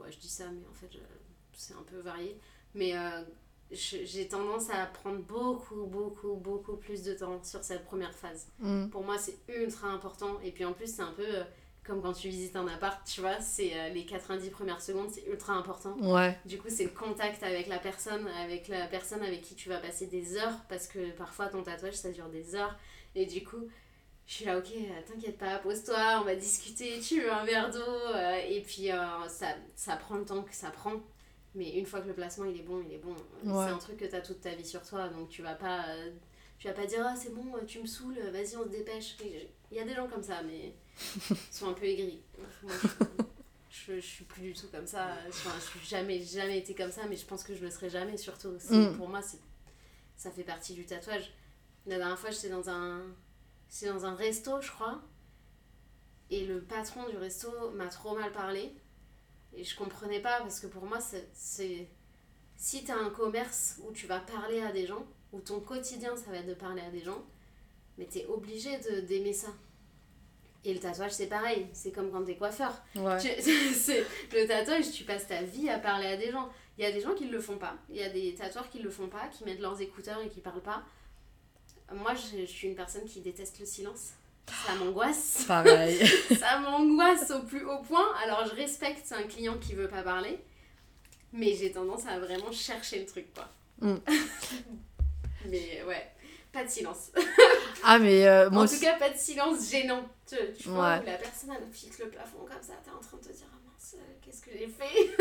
[0.00, 0.90] Bon, je dis ça, mais en fait,
[1.52, 2.38] c'est un peu varié.
[2.74, 3.22] Mais euh,
[3.70, 8.48] j'ai tendance à prendre beaucoup, beaucoup, beaucoup plus de temps sur cette première phase.
[8.60, 8.88] Mm.
[8.88, 10.40] Pour moi, c'est ultra important.
[10.42, 11.44] Et puis en plus, c'est un peu euh,
[11.84, 15.26] comme quand tu visites un appart, tu vois, c'est euh, les 90 premières secondes, c'est
[15.26, 15.96] ultra important.
[16.00, 16.38] Ouais.
[16.46, 19.78] Du coup, c'est le contact avec la personne, avec la personne avec qui tu vas
[19.78, 22.76] passer des heures, parce que parfois ton tatouage ça dure des heures.
[23.14, 23.68] Et du coup,
[24.30, 24.72] je suis là, ok,
[25.08, 27.80] t'inquiète pas, pose-toi, on va discuter, tu veux un verre d'eau.
[27.80, 30.92] euh, et puis euh, ça, ça prend le temps que ça prend.
[31.56, 33.10] Mais une fois que le placement il est bon, il est bon.
[33.42, 33.66] Ouais.
[33.66, 36.12] C'est un truc que t'as toute ta vie sur toi, donc tu vas pas, euh,
[36.60, 39.16] tu vas pas dire, ah c'est bon, tu me saoules, vas-y, on se dépêche.
[39.72, 40.76] Il y a des gens comme ça, mais
[41.30, 42.22] ils sont un peu aigris.
[42.62, 42.72] Moi,
[43.68, 45.08] je, je, je suis plus du tout comme ça.
[45.28, 47.90] Enfin, je suis jamais, jamais été comme ça, mais je pense que je le serai
[47.90, 48.52] jamais, surtout.
[48.70, 48.96] Mm.
[48.96, 49.22] Pour moi,
[50.16, 51.32] ça fait partie du tatouage.
[51.84, 53.02] La dernière fois, j'étais dans un,
[53.70, 55.00] j'étais dans un resto, je crois.
[56.30, 58.72] Et le patron du resto m'a trop mal parlé.
[59.54, 61.28] Et je comprenais pas parce que pour moi, c'est.
[61.32, 61.88] c'est-
[62.56, 66.14] Si tu as un commerce où tu vas parler à des gens, où ton quotidien
[66.14, 67.24] ça va être de parler à des gens,
[67.96, 69.48] mais tu es obligé de- d'aimer ça.
[70.62, 71.68] Et le tatouage, c'est pareil.
[71.72, 72.70] C'est comme quand tu es coiffeur.
[72.94, 73.16] Ouais.
[73.18, 73.28] Tu-
[73.74, 76.50] c'est le tatouage, tu passes ta vie à parler à des gens.
[76.76, 77.76] Il y a des gens qui ne le font pas.
[77.88, 80.40] Il y a des tatoueurs qui le font pas, qui mettent leurs écouteurs et qui
[80.40, 80.82] parlent pas.
[81.94, 84.10] Moi, je, je suis une personne qui déteste le silence.
[84.66, 85.44] Ça m'angoisse.
[85.48, 85.98] Pareil.
[86.38, 88.06] Ça m'angoisse au plus haut point.
[88.24, 90.38] Alors, je respecte un client qui veut pas parler.
[91.32, 93.48] Mais j'ai tendance à vraiment chercher le truc, quoi.
[93.80, 93.96] Mm.
[95.46, 96.10] mais ouais,
[96.52, 97.12] pas de silence.
[97.84, 100.04] ah, mais euh, moi en tout cas, pas de silence gênant.
[100.28, 101.02] Tu, tu vois, Ouais.
[101.02, 102.74] où la personne, elle fixe le plafond comme ça.
[102.84, 105.16] T'es en train de te dire, ah mince, euh, qu'est-ce que j'ai fait?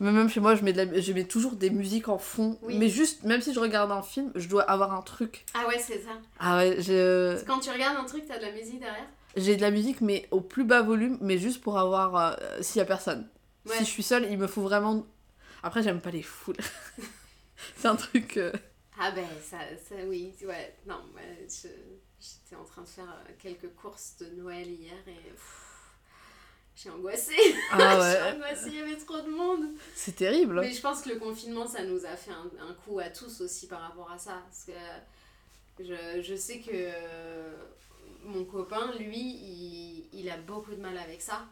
[0.00, 1.00] Mais même chez moi, je mets, de la...
[1.00, 2.58] je mets toujours des musiques en fond.
[2.62, 2.76] Oui.
[2.78, 5.44] Mais juste, même si je regarde un film, je dois avoir un truc.
[5.54, 6.10] Ah ouais, c'est ça.
[6.38, 9.06] Ah ouais, je- Quand tu regardes un truc, t'as de la musique derrière.
[9.36, 12.14] j'ai de la musique, mais au plus bas volume, mais juste pour avoir.
[12.16, 13.26] euh, s'il y a personne.
[13.66, 13.72] Ouais.
[13.78, 15.06] Si je suis seule, il me faut vraiment.
[15.62, 16.56] Après, j'aime pas les foules.
[17.76, 18.36] C'est un truc.
[18.36, 18.52] euh,
[19.00, 19.56] Ah ben, ça,
[19.88, 20.74] ça oui, ouais.
[20.86, 21.68] Non, ouais, je-
[22.20, 25.65] j'étais en train de faire euh, quelques courses de Noël hier et pff,
[26.76, 27.34] j'ai angoissé.
[27.72, 29.64] Ah j'ai ouais, angoissé, il y avait trop de monde.
[29.94, 30.60] c'est terrible.
[30.60, 33.40] Mais je pense que le confinement, ça nous a fait un, un coup à tous
[33.40, 34.42] aussi par rapport à ça.
[34.44, 37.54] Parce que je, je sais que euh,
[38.24, 41.46] mon copain, lui, il, il a beaucoup de mal avec ça.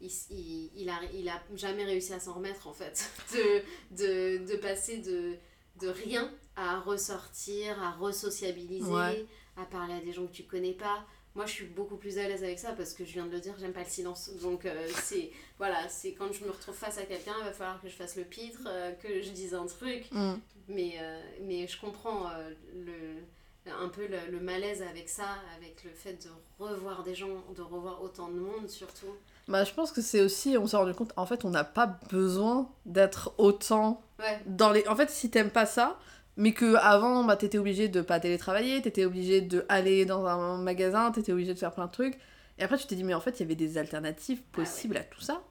[0.00, 3.08] Il, il, il, a, il a jamais réussi à s'en remettre en fait.
[3.32, 3.62] De,
[3.96, 5.36] de, de passer de,
[5.80, 9.26] de rien à ressortir, à resociabiliser, Ouais.
[9.56, 11.04] à parler à des gens que tu connais pas.
[11.34, 13.40] Moi, je suis beaucoup plus à l'aise avec ça parce que je viens de le
[13.40, 14.30] dire, j'aime pas le silence.
[14.42, 17.80] Donc, euh, c'est voilà, c'est quand je me retrouve face à quelqu'un, il va falloir
[17.80, 20.10] que je fasse le pitre, euh, que je dise un truc.
[20.12, 20.34] Mm.
[20.68, 22.30] Mais, euh, mais je comprends
[22.74, 26.30] le, un peu le, le malaise avec ça, avec le fait de
[26.62, 29.14] revoir des gens, de revoir autant de monde surtout.
[29.48, 31.98] Bah, je pense que c'est aussi, on s'est rendu compte, en fait, on n'a pas
[32.10, 34.86] besoin d'être autant Ouais, dans les.
[34.86, 35.98] En fait, si t'aimes pas ça,
[36.36, 40.58] mais que avant, bah, t'étais obligé de pas télétravailler, t'étais obligé de aller dans un
[40.58, 42.18] magasin, t'étais obligé de faire plein de trucs.
[42.58, 44.64] Et après, tu t'es dit, mais en fait, il y avait des alternatives Ah ouais.
[44.64, 45.42] possibles à tout ça.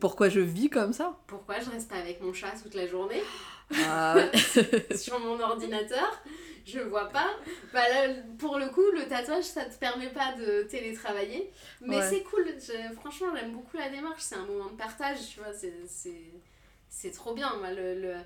[0.00, 1.18] Pourquoi je vis comme ça?
[1.26, 3.22] Pourquoi je reste pas avec mon chat toute la journée?
[3.84, 4.96] Ah ouais.
[4.96, 6.22] sur mon ordinateur
[6.66, 7.28] je vois pas.
[7.72, 11.50] Bah là, pour le coup, le tatouage, ça te permet pas de télétravailler.
[11.80, 12.10] Mais Ouais.
[12.10, 12.44] c'est cool.
[12.60, 14.20] Je- franchement, j'aime beaucoup la démarche.
[14.20, 15.54] C'est un moment de partage, tu vois.
[15.54, 16.30] C'est, c'est,
[16.90, 17.50] c'est trop bien.
[17.58, 18.16] Moi, le, le-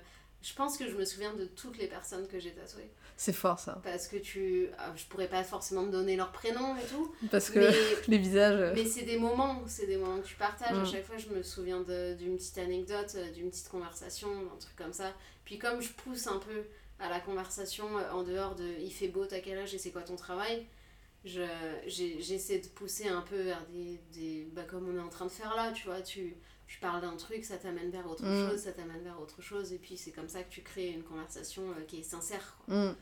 [0.43, 2.89] Je pense que je me souviens de toutes les personnes que j'ai tatouées.
[3.17, 3.79] C'est fort ça.
[3.83, 4.67] Parce que tu...
[4.77, 7.15] ah, Je pourrais pas forcément me donner leur prénom et tout.
[7.31, 7.71] Parce que Mais,
[8.09, 8.59] les visages.
[8.59, 9.61] euh, mais c'est des moments.
[9.67, 10.77] C'est des moments que tu partages.
[10.77, 10.85] À Mm.
[10.85, 14.93] chaque fois, je me souviens d'une petite anecdote, euh, d'une petite conversation, un truc comme
[14.93, 15.13] ça.
[15.45, 16.63] Puis comme je pousse un peu
[16.99, 19.91] à la conversation euh, en dehors de il fait beau, t'as quel âge et c'est
[19.91, 20.65] quoi ton travail,
[21.23, 21.41] je,
[21.87, 24.47] j'essaie de pousser un peu vers des, des.
[24.51, 26.35] Bah, comme on est en train de faire là, tu vois, tu,
[26.73, 28.49] tu parles d'un truc, ça t'amène vers autre Mm.
[28.49, 31.03] chose, ça t'amène vers autre chose, et puis c'est comme ça que tu crées une
[31.03, 32.57] conversation euh, qui est sincère.
[32.65, 32.73] quoi.
[32.75, 32.95] mm.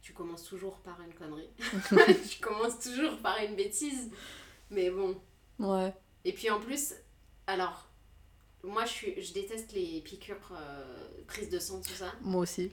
[0.00, 1.50] Tu commences toujours par une connerie,
[2.30, 4.10] tu commences toujours par une bêtise,
[4.70, 5.20] mais bon.
[5.58, 5.92] Ouais.
[6.24, 6.94] Et puis en plus,
[7.46, 7.86] alors,
[8.62, 12.14] moi je, suis, je déteste les piqûres, euh, prises de sang, tout ça.
[12.22, 12.72] Moi aussi.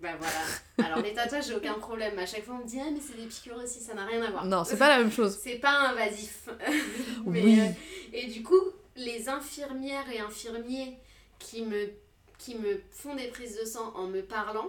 [0.00, 0.88] Bah voilà.
[0.90, 2.18] Alors les tatouages, j'ai aucun problème.
[2.18, 4.22] À chaque fois, on me dit, ah, mais c'est des piqûres aussi, ça n'a rien
[4.22, 4.44] à voir.
[4.44, 5.36] Non, c'est pas la même chose.
[5.42, 6.48] C'est pas invasif.
[7.26, 7.60] Mais, Oui.
[7.60, 7.64] euh,
[8.12, 8.60] et du coup,
[8.96, 10.98] les infirmières et infirmiers
[11.38, 11.90] qui me,
[12.38, 14.68] qui me font des prises de sang en me parlant,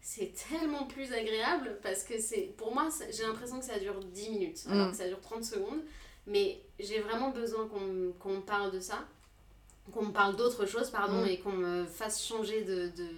[0.00, 4.30] c'est tellement plus agréable parce que c'est pour moi, j'ai l'impression que ça dure 10
[4.30, 4.90] minutes, alors Mm.
[4.92, 5.80] que ça dure 30 secondes.
[6.26, 7.80] Mais j'ai vraiment besoin qu'on
[8.30, 9.00] me parle de ça,
[9.92, 11.28] qu'on me parle d'autre chose, pardon, Mm.
[11.28, 13.08] et qu'on me fasse changer de, de,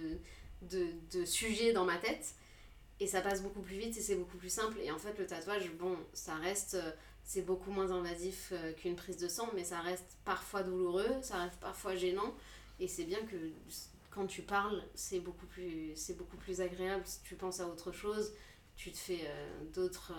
[0.71, 2.35] de, de sujet dans ma tête.
[2.99, 4.79] Et ça passe beaucoup plus vite et c'est beaucoup plus simple.
[4.81, 6.75] Et en fait, le tatouage, bon, ça reste.
[6.75, 6.91] euh,
[7.23, 11.37] C'est beaucoup moins invasif euh, qu'une prise de sang, mais ça reste parfois douloureux, ça
[11.43, 12.33] reste parfois gênant.
[12.79, 13.35] Et c'est bien que
[14.11, 17.03] quand tu parles, c'est beaucoup, plus- c'est beaucoup plus agréable.
[17.05, 18.33] Si tu penses à autre chose,
[18.75, 20.13] tu te fais euh, d'autres.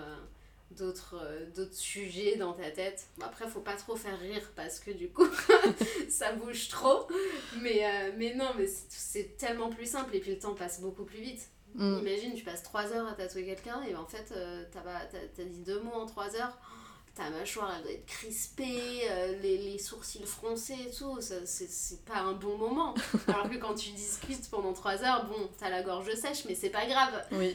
[0.72, 4.78] D'autres euh, d'autres sujets dans ta tête Bon, après faut pas trop faire rire parce
[4.80, 5.26] que du coup
[6.08, 7.06] ça bouge trop
[7.62, 11.04] mais, euh, mais non mais c'est- tellement plus simple et puis le temps passe beaucoup
[11.04, 11.98] plus vite Mm.
[11.98, 14.80] Imagine, tu passes 3 heures à tatouer quelqu'un et en fait, euh, t'as
[15.36, 16.56] t'as dit deux mots en 3 heures.
[17.14, 21.18] Ta mâchoire, elle doit être crispée, euh, les, les sourcils froncés et tout.
[21.20, 22.94] C'est pas un bon moment.
[23.28, 26.70] Alors que quand tu discutes pendant 3 heures, bon, t'as la gorge sèche, mais c'est
[26.70, 27.22] pas grave.
[27.32, 27.54] Oui.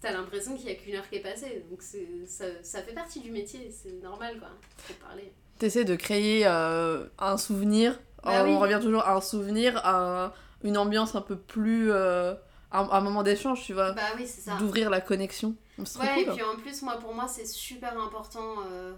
[0.00, 1.64] T'as l'impression qu'il y a qu'une heure qui est passée.
[1.70, 4.48] Donc ça, ça fait partie du métier, c'est normal quoi.
[4.78, 5.32] Faut parler.
[5.58, 7.98] T'essaies de créer euh, un souvenir.
[8.24, 8.56] Bah on oui.
[8.56, 10.32] revient toujours à un souvenir, à
[10.62, 11.90] une ambiance un peu plus.
[11.92, 12.34] euh,
[12.70, 13.92] un, un moment d'échange, tu vois.
[13.92, 14.56] Bah oui, c'est ça.
[14.56, 15.56] D'ouvrir la connexion.
[15.78, 18.92] Ouais, et puis en plus, moi, pour moi, c'est super important euh,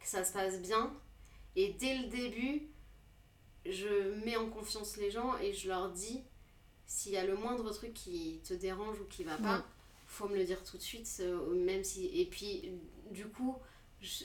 [0.00, 0.92] que ça se passe bien.
[1.54, 2.62] Et dès le début,
[3.66, 6.24] je mets en confiance les gens et je leur dis
[6.86, 9.62] s'il y a le moindre truc qui te dérange ou qui va pas, Ouais.
[10.14, 11.22] Faut me le dire tout de suite.
[11.54, 12.06] même si...
[12.18, 12.72] Et puis,
[13.10, 13.56] du coup,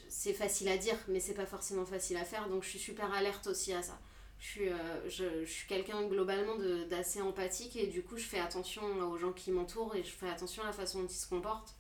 [0.10, 2.50] c'est facile à dire, mais c'est pas forcément facile à faire.
[2.50, 4.00] Donc, je suis super alerte aussi à ça.
[4.40, 6.56] Je suis, euh, je, suis quelqu'un globalement
[6.90, 10.30] d'assez empathique et du coup, je fais attention aux gens qui m'entourent et je fais
[10.30, 11.74] attention à la façon dont ils se comportent.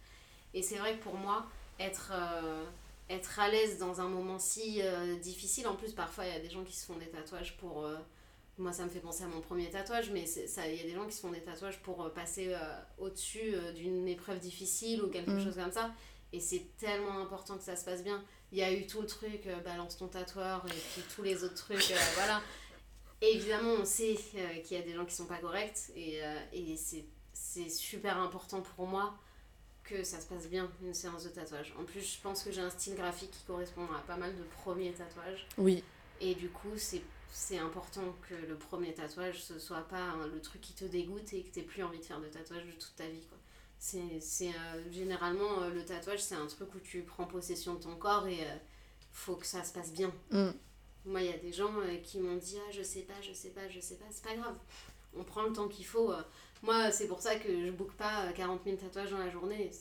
[0.54, 1.45] Et c'est vrai que pour moi,
[1.80, 2.65] être, euh,
[3.10, 6.39] être à l'aise dans un moment si euh, difficile, en plus parfois il y a
[6.39, 7.88] des gens qui se font des tatouages pour...
[8.60, 11.06] moi ça me fait penser à mon premier tatouage, mais il y a des gens
[11.06, 12.58] qui se font des tatouages pour euh, passer euh,
[12.98, 15.43] au-dessus euh, d'une épreuve difficile ou quelque Mm.
[15.43, 15.91] chose comme ça.
[16.34, 18.24] Et c'est tellement important que ça se passe bien.
[18.52, 21.43] Il y a eu tout le truc, euh, balance ton tatoueur, et puis tous les
[21.43, 21.80] autres trucs,
[22.15, 22.41] voilà.
[23.22, 26.22] Et évidemment, on sait qu'il y a des gens qui sont pas corrects, et,
[26.54, 26.76] et
[27.34, 29.13] c'est super important pour moi
[29.84, 31.74] que ça se passe bien, une séance de tatouage.
[31.80, 34.43] En plus, je pense que j'ai un style graphique qui correspond à pas mal de
[34.63, 35.48] premiers tatouages.
[35.58, 35.84] Oui.
[36.22, 40.42] Et du coup, c'est c'est important que le premier tatouage, ce soit pas hein, le
[40.42, 42.96] truc qui te dégoûte et que t'aies plus envie de faire de tatouage de toute
[42.96, 43.26] ta vie.
[43.28, 43.38] quoi.
[43.78, 44.10] C'est
[44.50, 48.28] euh, généralement euh, le tatouage, c'est un truc où tu prends possession de ton corps
[48.28, 48.56] et euh,
[49.12, 50.12] faut que ça se passe bien.
[50.32, 50.50] Mm.
[51.06, 53.32] Moi, il y a des gens euh, qui m'ont dit Ah, je sais pas, je
[53.32, 54.56] sais pas, je sais pas, c'est pas grave.
[55.15, 56.12] On prend le temps qu'il faut.
[56.12, 56.22] euh.
[56.62, 59.72] Moi, c'est pour ça que je boucle pas euh, 40 000 tatouages dans la journée.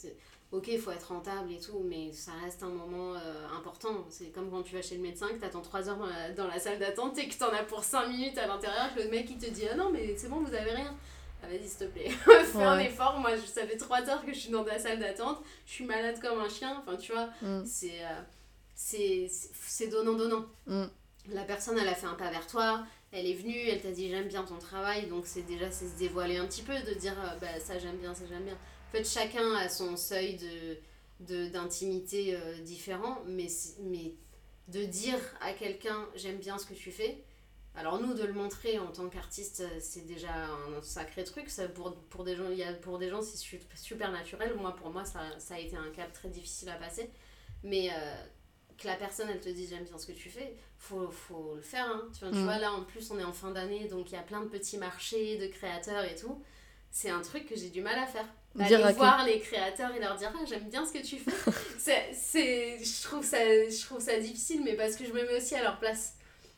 [0.51, 4.07] Ok, il faut être rentable et tout, mais ça reste un moment euh, important.
[4.09, 6.47] C'est comme quand tu vas chez le médecin, que t'attends 3 heures dans la, dans
[6.47, 9.27] la salle d'attente et que t'en as pour 5 minutes à l'intérieur, que le mec
[9.31, 10.95] il te dit Ah non, mais c'est bon, vous avez rien.
[11.43, 12.09] Ah vas-y, s'il te plaît,
[12.47, 13.19] fais un effort.
[13.21, 15.85] Moi, je- ça fait 3 heures que je suis dans la salle d'attente, je suis
[15.85, 16.83] malade comme un chien.
[16.85, 17.65] Enfin, tu vois, Mm.
[17.67, 18.21] c'est euh,
[18.75, 20.47] c'est donnant-donnant.
[20.67, 20.85] Mm.
[21.33, 24.09] La personne, elle a fait un pas vers toi, elle est venue, elle t'a dit
[24.09, 27.15] j'aime bien ton travail, donc c'est déjà c'est se dévoiler un petit peu, de dire
[27.23, 28.57] euh, bah, ça j'aime bien, ça j'aime bien.
[28.89, 30.79] En fait, chacun a son seuil de
[31.21, 33.49] de- d'intimité euh, différent, mais,
[33.81, 34.15] mais
[34.69, 37.25] de dire à quelqu'un j'aime bien ce que tu fais,
[37.75, 41.49] alors nous de le montrer en tant qu'artiste, euh, c'est déjà un sacré truc.
[41.51, 44.55] Ça, pour, pour des gens, il y a, pour des gens c'est su- super naturel.
[44.55, 47.11] Moi, pour moi, ça, ça a été un cap très difficile à passer.
[47.65, 48.15] Mais euh,
[48.79, 51.63] que la personne, elle te dise j'aime bien ce que tu fais, faut, faut le
[51.63, 51.87] faire.
[51.87, 52.09] hein.
[52.17, 52.45] Tu, vois, tu Mm.
[52.45, 54.49] vois, là, en plus, on est en fin d'année, donc il y a plein de
[54.49, 56.41] petits marchés de créateurs et tout.
[56.93, 58.27] C'est un truc que j'ai du mal à faire.
[58.55, 61.31] Dire Aller voir les créateurs et leur dire ah, j'aime bien ce que tu fais.
[61.79, 65.37] c'est, c'est, je, trouve ça, je trouve ça difficile, mais parce que je me mets
[65.37, 66.15] aussi à leur place.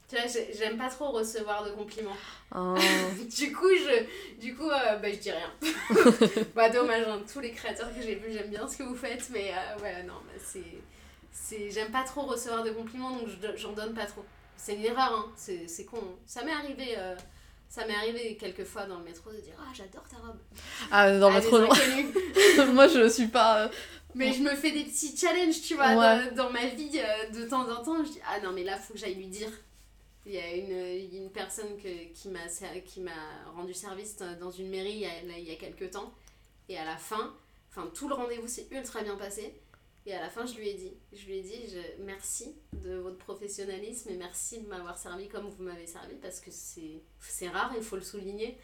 [0.09, 2.17] Tu vois, j'ai- j'aime pas trop recevoir de compliments.
[2.53, 2.75] Ah.
[3.37, 5.53] Du coup, je, du coup euh, bah, je dis rien.
[6.55, 7.21] bah, dommage, hein.
[7.33, 10.03] tous les créateurs que j'ai vus, j'aime bien ce que vous faites, mais euh, ouais,
[10.05, 10.65] non, bah, c'est,
[11.33, 14.25] c'est, j'aime pas trop recevoir de compliments, donc je- j'en donne pas trop.
[14.57, 15.33] C'est une erreur, hein.
[15.37, 15.99] c'est, c'est con.
[16.03, 16.15] hein.
[16.27, 17.15] Ça m'est arrivé, euh,
[17.71, 20.37] ça m'est arrivé quelques fois dans le métro de dire ah j'adore ta robe.
[20.91, 22.15] Ah, dans le métro, inconnus.
[22.75, 23.63] moi je suis pas.
[23.65, 23.69] euh,
[24.15, 26.31] Mais je me fais des petits challenges, tu vois, Ouais.
[26.31, 28.05] dans, dans ma vie, euh, de temps en temps.
[28.05, 29.51] Je dis, ah non, mais là, faut que j'aille lui dire.
[30.27, 33.13] Il y a une, une personne que, qui m'a ser- qui m'a
[33.57, 36.13] rendu service dans une mairie il y, a, là, il y a quelques temps.
[36.69, 37.33] Et à la fin,
[37.71, 39.55] enfin, tout le rendez-vous s'est ultra bien passé.
[40.07, 42.97] Et à la fin, je lui ai dit, je lui ai dit, je, merci de
[42.97, 47.73] votre professionnalisme et merci de m'avoir servi comme vous m'avez servi parce que c'est rare,
[47.77, 48.57] il faut le souligner.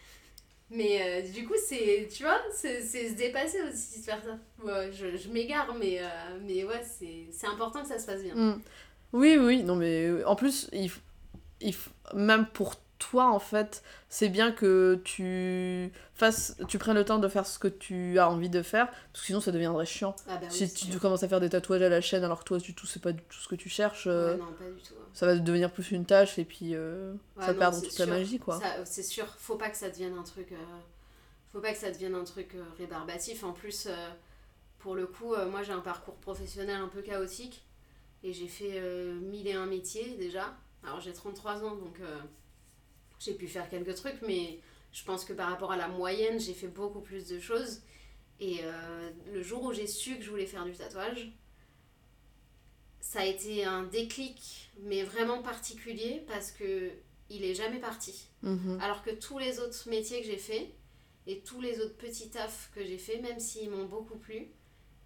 [0.70, 4.38] Mais euh, du coup, c'est, tu vois, c'est se dépasser aussi de faire ça.
[4.64, 8.35] Ouais, je, je m'égare, mais, euh, mais ouais, c'est important que ça se passe bien.
[8.35, 8.62] Mm.
[9.12, 10.90] Oui, oui, non, mais en plus, il,
[11.61, 11.75] il
[12.14, 17.29] même pour toi, en fait, c'est bien que tu fasses, tu prennes le temps de
[17.29, 20.17] faire ce que tu as envie de faire, parce que sinon ça deviendrait chiant.
[20.29, 22.45] Ah bah oui, si tu commences à faire des tatouages à la chaîne alors que
[22.45, 24.65] toi, du tout, c'est pas du tout ce que tu cherches, euh, Ouais, non, pas
[24.65, 24.95] du tout.
[25.01, 25.05] hein.
[25.13, 28.07] ça va devenir plus une tâche et puis euh, Ouais, ça non, perd toute la
[28.07, 28.59] magie, quoi.
[28.61, 30.53] Ça, C'est sûr, faut pas que ça devienne un truc.
[30.53, 30.57] euh,
[31.53, 33.45] faut pas que ça devienne un truc euh, rébarbatif.
[33.45, 34.09] En plus, euh,
[34.79, 37.65] pour le coup, euh, moi j'ai un parcours professionnel un peu chaotique
[38.23, 40.55] et j'ai fait euh, mille et un métiers déjà.
[40.85, 42.19] Alors j'ai 33 ans donc euh,
[43.19, 44.61] j'ai pu faire quelques trucs, mais
[44.93, 47.81] je pense que par rapport à la moyenne, j'ai fait beaucoup plus de choses.
[48.41, 51.33] Et euh, le jour où j'ai su que je voulais faire du tatouage,
[53.01, 56.91] ça a été un déclic, mais vraiment particulier parce que
[57.31, 58.29] il est jamais parti.
[58.43, 58.79] Mhm.
[58.81, 60.75] Alors que tous les autres métiers que j'ai fait,
[61.29, 64.47] Et tous les autres petits tafs que j'ai fait, même s'ils m'ont beaucoup plu,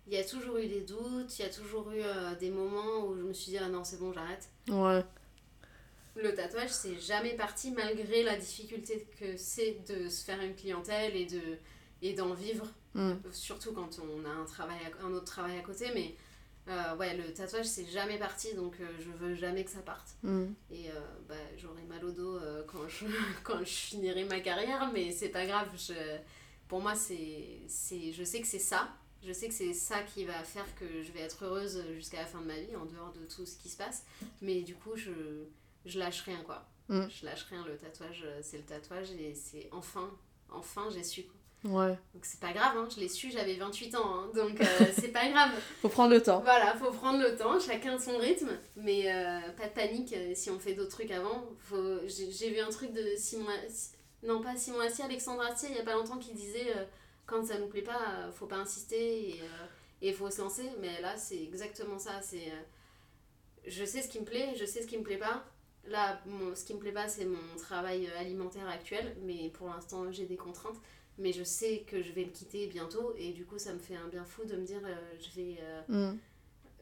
[0.06, 3.06] il y a toujours eu des doutes, il y a toujours eu euh, des moments
[3.06, 4.48] où je me suis dit, ah non, c'est bon, j'arrête.
[4.68, 5.02] Ouais.
[6.16, 11.14] Le tatouage, c'est jamais parti malgré la difficulté que c'est de se faire une clientèle
[11.16, 11.40] et de
[12.02, 13.12] et d'en vivre, Mm.
[13.30, 15.86] surtout quand on a un, travail à- un autre travail à côté.
[15.94, 16.16] Mais
[16.68, 20.16] euh, ouais, le tatouage, c'est jamais parti, donc euh, je veux jamais que ça parte.
[20.22, 20.46] Mm.
[20.70, 20.94] Et euh,
[21.28, 23.04] bah, j'aurai mal au dos euh, quand, je,
[23.44, 25.68] quand je finirai ma carrière, mais c'est pas grave.
[25.76, 25.92] Je,
[26.68, 28.88] pour moi, c'est, c'est, je sais que c'est ça.
[29.22, 32.26] Je sais que c'est ça qui va faire que je vais être heureuse jusqu'à la
[32.26, 34.04] fin de ma vie, en dehors de tout ce qui se passe.
[34.40, 35.10] Mais du coup, je,
[35.86, 36.66] je lâche rien, quoi.
[36.88, 37.06] Mm.
[37.08, 37.64] Je lâche rien.
[37.66, 40.10] Le tatouage, euh, c'est le tatouage et c'est enfin,
[40.50, 41.24] enfin, j'ai su.
[41.24, 41.40] quoi.
[41.64, 41.98] Ouais.
[42.14, 44.64] Donc c'est pas grave, hein, je l'ai su, j'avais 28 ans, hein, donc euh,
[44.98, 45.50] c'est pas grave.
[45.82, 46.40] Faut prendre le temps.
[46.40, 50.58] Voilà, faut prendre le temps, chacun son rythme, mais euh, pas de panique si on
[50.58, 51.44] fait d'autres trucs avant.
[51.58, 51.98] Faut...
[52.06, 53.44] J'ai vu un truc de Simon,
[54.22, 56.84] non pas Simon Astier, Alexandre Astier, il y a pas longtemps qui disait euh,
[57.26, 59.40] quand ça nous plaît pas, faut pas insister et
[60.02, 60.64] et faut se lancer.
[60.80, 62.22] Mais là, c'est exactement ça.
[62.22, 62.50] C'est
[63.66, 65.44] je sais ce qui me plaît, je sais ce qui me plaît pas.
[65.90, 69.66] Là, mon- ce qui me plaît pas, c'est mon travail euh, alimentaire actuel, mais pour
[69.68, 70.78] l'instant, j'ai des contraintes.
[71.18, 73.96] Mais je sais que je vais le quitter bientôt, et du coup, ça me fait
[73.96, 76.18] un bien fou de me dire, euh, je vais, euh, Mm.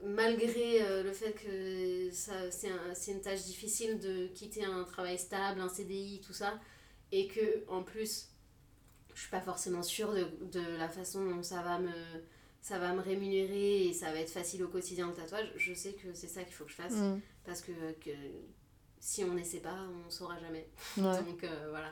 [0.05, 5.61] malgré euh, le fait que c'est, un- une tâche difficile de quitter un travail stable,
[5.61, 6.61] un CDI, tout ça,
[7.11, 8.29] et que en plus,
[9.15, 11.91] je suis pas forcément sûre de, de la façon dont ça va me
[12.61, 15.93] ça va me rémunérer et ça va être facile au quotidien le tatouage, je sais
[15.95, 17.21] que c'est ça qu'il faut que je fasse Mm.
[17.45, 18.11] parce que, que
[19.01, 20.69] si on n'essaie pas, on saura jamais.
[20.97, 21.23] Ouais.
[21.25, 21.91] Donc euh, voilà.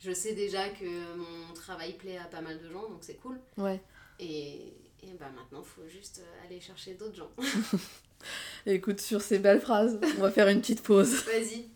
[0.00, 3.40] Je sais déjà que mon travail plaît à pas mal de gens, donc c'est cool.
[3.56, 3.80] Ouais.
[4.18, 7.30] Et, et bah maintenant, il faut juste euh, aller chercher d'autres gens.
[8.66, 11.14] Écoute, sur ces belles phrases, on va faire une petite pause.
[11.24, 11.70] Vas-y.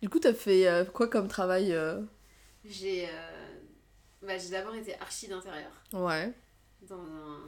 [0.00, 1.76] Du coup, t'as fait euh, quoi comme travail
[2.64, 3.51] J'ai euh,
[4.22, 6.32] bah, j'ai d'abord été archi d'intérieur Ouais.
[6.82, 7.40] dans un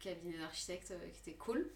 [0.00, 1.70] cabinet d'architecte euh, qui était cool.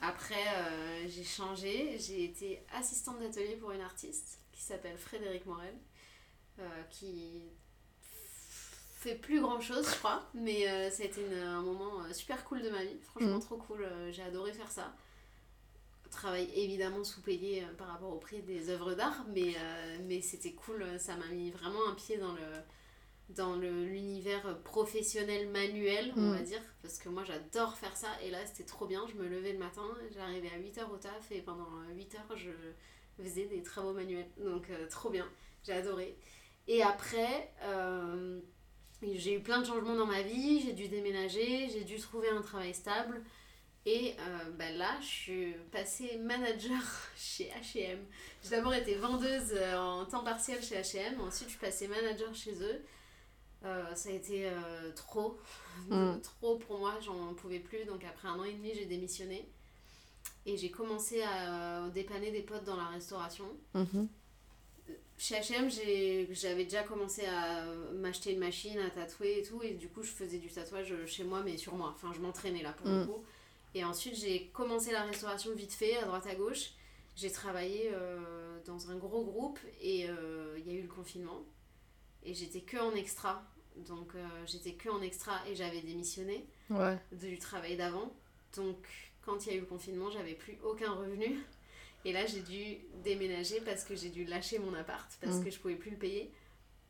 [0.00, 1.98] Après, euh, j'ai changé.
[1.98, 5.74] J'ai été assistante d'atelier pour une artiste qui s'appelle Frédéric Morel,
[6.58, 7.42] euh, qui
[8.98, 12.44] fait plus grand chose, je crois, mais euh, ça a été une- un moment super
[12.44, 12.98] cool de ma vie.
[13.02, 13.40] Franchement, Mhm.
[13.40, 13.86] trop cool.
[14.10, 14.94] j'ai adoré faire ça.
[16.10, 19.54] Travail évidemment sous-payé par rapport au prix des œuvres d'art, mais,
[20.04, 20.84] mais c'était cool.
[20.98, 22.42] Ça m'a mis vraiment un pied dans le
[23.30, 26.32] dans l'univers professionnel manuel, on Mm.
[26.36, 29.26] va dire, parce que moi j'adore faire ça, et là c'était trop bien, je me
[29.28, 29.82] levais le matin,
[30.14, 32.50] j'arrivais à 8h au taf, et pendant 8h je
[33.20, 35.26] faisais des travaux manuels, donc euh, trop bien,
[35.64, 36.16] j'ai adoré.
[36.68, 38.40] Et après, euh,
[39.02, 42.42] j'ai eu plein de changements dans ma vie, j'ai dû déménager, j'ai dû trouver un
[42.42, 43.22] travail stable,
[43.86, 46.80] et euh, bah là, je suis passée manager
[47.16, 47.98] chez H&M.
[48.42, 52.32] J'ai d'abord été vendeuse euh, en temps partiel chez H&M, ensuite je suis passée manager
[52.34, 52.82] chez eux.
[53.64, 55.38] Euh, ça a été euh, trop,
[55.88, 56.20] Mm.
[56.22, 57.84] trop pour moi, j'en pouvais plus.
[57.84, 59.48] Donc après un an et demi, j'ai démissionné.
[60.44, 63.46] Et j'ai commencé à euh, dépanner des potes dans la restauration.
[63.74, 64.08] Mhm.
[65.18, 65.68] Chez H&M,
[66.30, 67.64] j'avais déjà commencé à
[67.94, 69.62] m'acheter une machine, à tatouer et tout.
[69.62, 71.92] Et du coup, je faisais du tatouage chez moi, mais sur moi.
[71.94, 73.06] Enfin, je m'entraînais là pour le Mm.
[73.06, 73.24] coup.
[73.74, 76.70] Et ensuite, j'ai commencé la restauration vite fait, à droite à gauche.
[77.16, 81.42] J'ai travaillé euh, dans un gros groupe et il y a eu le confinement.
[82.26, 83.42] Et j'étais que en extra.
[83.76, 86.98] Donc, euh, j'étais que en extra et j'avais démissionné Ouais.
[87.12, 88.12] du travail d'avant.
[88.56, 88.76] Donc,
[89.22, 91.38] quand il y a eu le confinement, j'avais plus aucun revenu.
[92.04, 95.44] Et là, j'ai dû déménager parce que j'ai dû lâcher mon appart parce Mm.
[95.44, 96.32] que je pouvais plus le payer.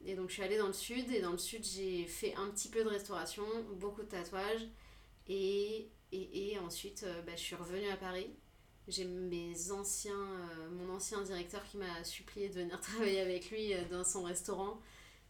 [0.05, 1.11] Et donc, je suis allée dans le sud.
[1.11, 3.45] Et dans le sud, j'ai fait un petit peu de restauration,
[3.75, 4.67] beaucoup de tatouages.
[5.29, 8.31] Et, et, et ensuite, euh, bah, je suis revenue à Paris.
[8.89, 13.73] J'ai mes anciens, euh, mon ancien directeur qui m'a supplié de venir travailler avec lui
[13.91, 14.81] dans son restaurant.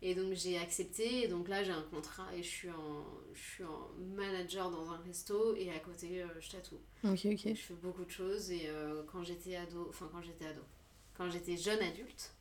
[0.03, 3.41] Et donc j'ai accepté, et donc là j'ai un contrat et je suis en, je
[3.41, 6.81] suis en manager dans un resto et à côté euh, je tatoue.
[7.03, 7.55] Ok, ok.
[7.55, 10.61] Je fais beaucoup de choses et euh, quand j'étais ado, enfin quand j'étais ado,
[11.17, 12.35] quand j'étais jeune adulte,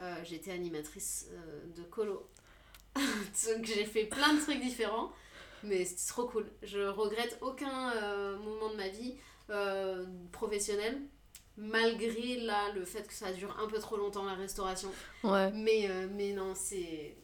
[0.00, 1.28] euh, j'étais animatrice
[1.76, 2.28] de colo.
[2.94, 5.10] donc j'ai fait plein de trucs différents,
[5.64, 6.48] mais c'était trop cool.
[6.62, 9.16] Je regrette aucun moment de ma vie
[10.30, 11.00] professionnelle,
[11.56, 14.90] malgré là le fait que ça dure un peu trop longtemps la restauration.
[15.24, 15.50] Ouais.
[15.52, 17.16] Mais, euh, mais non, c'est.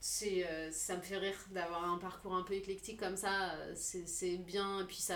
[0.00, 3.52] c'est euh, ça me fait rire d'avoir un parcours un peu éclectique comme ça.
[3.56, 4.80] euh, C'est bien.
[4.80, 5.14] Et puis, ça,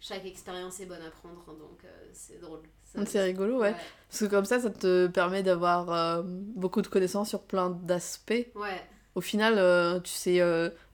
[0.00, 1.44] chaque expérience est bonne à prendre.
[1.58, 2.60] Donc, euh, c'est drôle.
[3.06, 3.74] C'est rigolo, ouais.
[4.08, 8.46] Parce que comme ça, ça te permet d'avoir beaucoup de connaissances sur plein d'aspects.
[8.54, 8.80] Ouais,
[9.16, 10.40] au final, tu sais,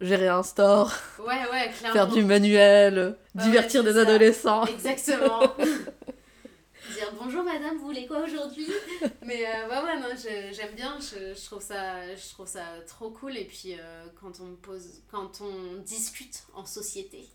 [0.01, 1.93] gérer un store, Ouais, ouais, clairement.
[1.93, 4.01] faire du manuel, divertir des ça.
[4.01, 4.64] adolescents.
[4.64, 5.43] Exactement.
[6.95, 8.66] Dire bonjour madame, vous voulez quoi aujourd'hui?
[9.24, 10.09] Mais euh, ouais, ouais, non,
[10.53, 13.36] j'aime bien, je, je, trouve ça, je trouve ça trop cool.
[13.36, 17.28] Et puis euh, quand on pose, quand on discute en société,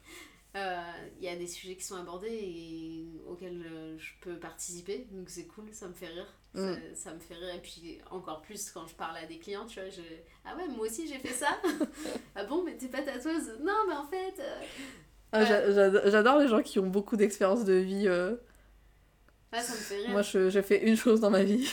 [0.56, 0.82] euh,
[1.20, 5.08] il y a des sujets qui sont abordés et auxquels euh, je peux participer.
[5.12, 6.28] Donc c'est cool, ça me fait rire.
[6.54, 6.80] Ça, Mm.
[6.96, 7.54] ça me fait rire.
[7.56, 10.02] Et puis encore plus quand je parle à des clients, tu vois, je...
[10.46, 11.60] Ah ouais, moi aussi j'ai fait ça
[12.36, 13.58] Ah bon, mais t'es pas tatoueuse?
[13.62, 14.34] Non, mais en fait...
[14.40, 14.62] euh,
[15.34, 18.08] Ah, j'a- j'a- J'adore les gens qui ont beaucoup d'expérience de vie.
[19.52, 20.10] Ah, ça me fait rire.
[20.10, 21.68] Moi, je- j'ai fait une chose dans ma vie.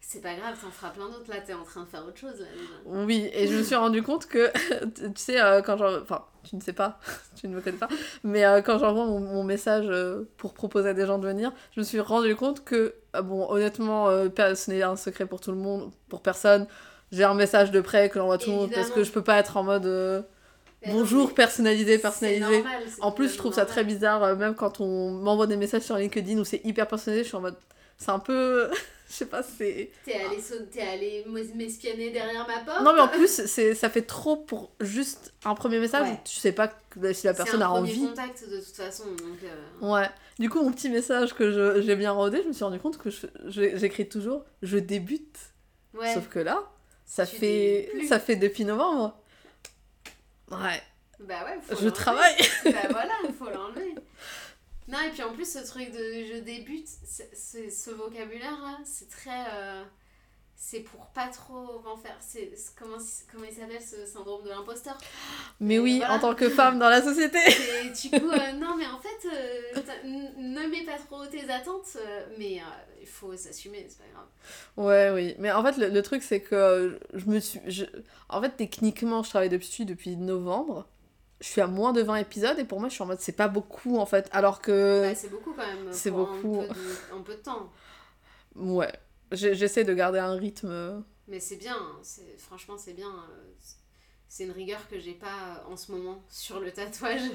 [0.00, 1.28] C'est pas grave, t'en feras plein d'autres.
[1.28, 3.04] Là, t'es en train de faire autre chose, là, déjà.
[3.04, 4.50] Oui, et je me suis rendu compte que,
[4.94, 6.00] tu sais, euh, quand j'en...
[6.00, 6.98] Enfin, tu ne sais pas,
[7.38, 7.88] tu ne me connais pas,
[8.24, 11.52] mais euh, quand j'envoie mon, mon message euh, pour proposer à des gens de venir,
[11.74, 15.58] je me suis rendu compte que, bon, honnêtement, ce n'est un secret pour tout le
[15.58, 16.66] monde, pour personne.
[17.12, 19.36] J'ai un message de prêt que j'envoie tout le monde parce que je peux pas
[19.38, 20.26] être en mode
[20.86, 22.40] bonjour personnalisé, c'est personnalisé.
[22.62, 25.56] normal, c'est En plus, je trouve ça très bizarre, euh, même quand on m'envoie des
[25.56, 27.56] messages sur LinkedIn où c'est hyper personnalisé, je suis en mode.
[27.98, 28.70] C'est un peu.
[29.08, 29.90] je sais pas, c'est.
[30.04, 32.82] T'es allé, sau- t'es allé m'es- m'espionner derrière ma porte?
[32.82, 36.20] Non, mais en plus, c'est, ça fait trop pour juste un premier message Ouais.
[36.24, 36.72] tu sais pas
[37.12, 38.00] si la personne C'est a envie.
[38.08, 39.38] contact, de toute façon, donc...
[39.42, 40.08] euh, Ouais.
[40.38, 43.10] Du coup, mon petit message que j'ai bien rodé, je me suis rendu compte que
[43.48, 45.36] j'écris toujours je débute.
[45.94, 46.62] Ouais, Sauf que là,
[47.04, 49.17] ça Tu fait, ça fait depuis novembre.
[50.50, 50.82] Ouais,
[51.20, 52.36] bah ouais, faut je travaille.
[52.64, 53.94] bah voilà, faut l'enlever.
[54.88, 55.98] Non, et puis en plus, ce truc de
[56.32, 56.88] je débute,
[57.34, 59.44] c'est- ce vocabulaire-là, c'est très...
[59.52, 59.84] euh,
[60.60, 62.16] c'est pour pas trop en faire.
[62.20, 62.96] C'est comment,
[63.30, 64.98] comment il s'appelle ce syndrome de l'imposteur?
[65.60, 66.14] Mais Et oui, voilà.
[66.14, 67.38] en tant que femme dans la société.
[67.38, 69.80] Et du coup, euh, non, mais en fait, euh,
[70.36, 72.64] ne mets pas trop tes attentes, euh, mais euh,
[73.00, 74.26] il faut s'assumer, c'est pas grave.
[74.76, 75.36] Ouais, oui.
[75.38, 77.60] Mais en fait, le, le truc, c'est que euh, je me suis.
[77.66, 77.84] je-
[78.28, 80.88] En fait, techniquement, je travaille dessus depuis novembre.
[81.40, 83.30] Je suis à moins de 20 épisodes et pour moi, je suis en mode c'est
[83.30, 84.28] pas beaucoup en fait.
[84.32, 85.02] Alors que.
[85.08, 85.86] Bah, c'est beaucoup quand même.
[85.86, 86.62] Euh, c'est beaucoup.
[86.62, 87.70] Un peu, de, un peu de temps.
[88.56, 88.92] Ouais.
[89.32, 91.04] J'essaie de garder un rythme.
[91.26, 92.00] Mais c'est bien, hein,
[92.38, 93.10] franchement, c'est bien.
[93.10, 93.52] euh,
[94.28, 95.26] C'est une rigueur que j'ai pas
[95.66, 97.30] euh, en ce moment sur le tatouage.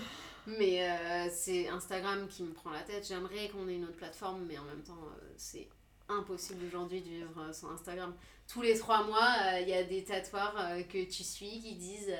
[0.45, 3.05] Mais euh, c'est Instagram qui me prend la tête.
[3.07, 5.69] J'aimerais qu'on ait une autre plateforme, mais en même temps, c'est
[6.09, 8.13] impossible aujourd'hui de vivre sans Instagram.
[8.51, 10.55] Tous les trois mois, il y a des tatoueurs
[10.89, 12.13] que tu suis qui disent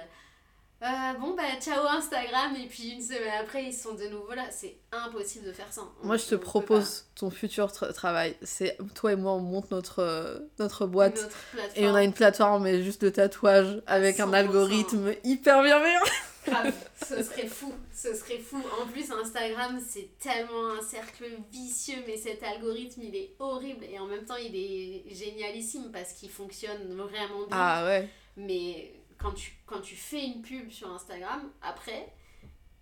[0.84, 4.46] euh, Bon, bah, ciao Instagram, et puis une semaine après, ils sont de nouveau là.
[4.52, 5.82] C'est impossible de faire ça.
[6.04, 8.36] On- Moi, je te propose ton futur tra- travail.
[8.42, 11.30] C'est toi et moi, on monte notre, euh, notre boîte.
[11.76, 14.34] Et on a une plateforme, mais juste de tatouage, avec un 100%.
[14.34, 16.00] algorithme hyper bienveillant.
[16.46, 16.74] Grave,
[17.08, 18.62] ce serait fou, ce serait fou.
[18.82, 21.24] En plus, Instagram, c'est tellement un cercle
[21.54, 23.86] vicieux, mais cet algorithme, il est horrible.
[23.86, 27.52] Et en même temps, il est génialissime parce qu'il fonctionne vraiment bien.
[27.52, 28.10] Ah ouais.
[28.36, 28.92] Mais
[29.24, 32.14] quand tu, quand tu fais une pub sur Instagram, après,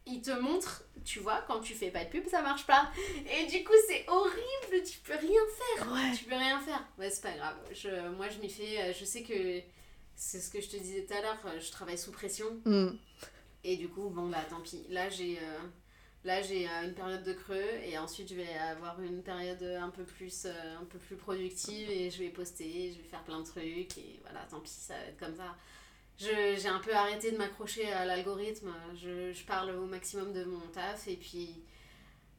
[0.07, 2.91] il te montre, tu vois, quand tu fais pas de pub, ça marche pas.
[3.29, 5.41] Et du coup, c'est horrible, tu peux rien
[5.77, 5.91] faire.
[5.93, 6.11] Ouais.
[6.17, 6.83] Tu peux rien faire.
[6.97, 7.55] Ouais, c'est pas grave.
[7.73, 8.81] Je, moi, je m'y fais.
[8.81, 9.61] euh, Je sais que
[10.15, 12.47] c'est ce que je te disais tout à l'heure, euh, je travaille sous pression.
[12.65, 12.89] Hmm.
[13.63, 14.83] Et du coup, bon, bah tant pis.
[14.89, 15.59] Là, j'ai euh,
[16.23, 19.89] là j'ai euh, une période de creux et ensuite je vais avoir une période un
[19.89, 23.39] peu plus euh, un peu plus productive et je vais poster, je vais faire plein
[23.39, 25.55] de trucs et voilà, tant pis, ça va être comme ça.
[26.17, 28.71] J'ai un peu arrêté de m'accrocher à l'algorithme.
[28.95, 31.63] Je, je parle au maximum de mon taf et puis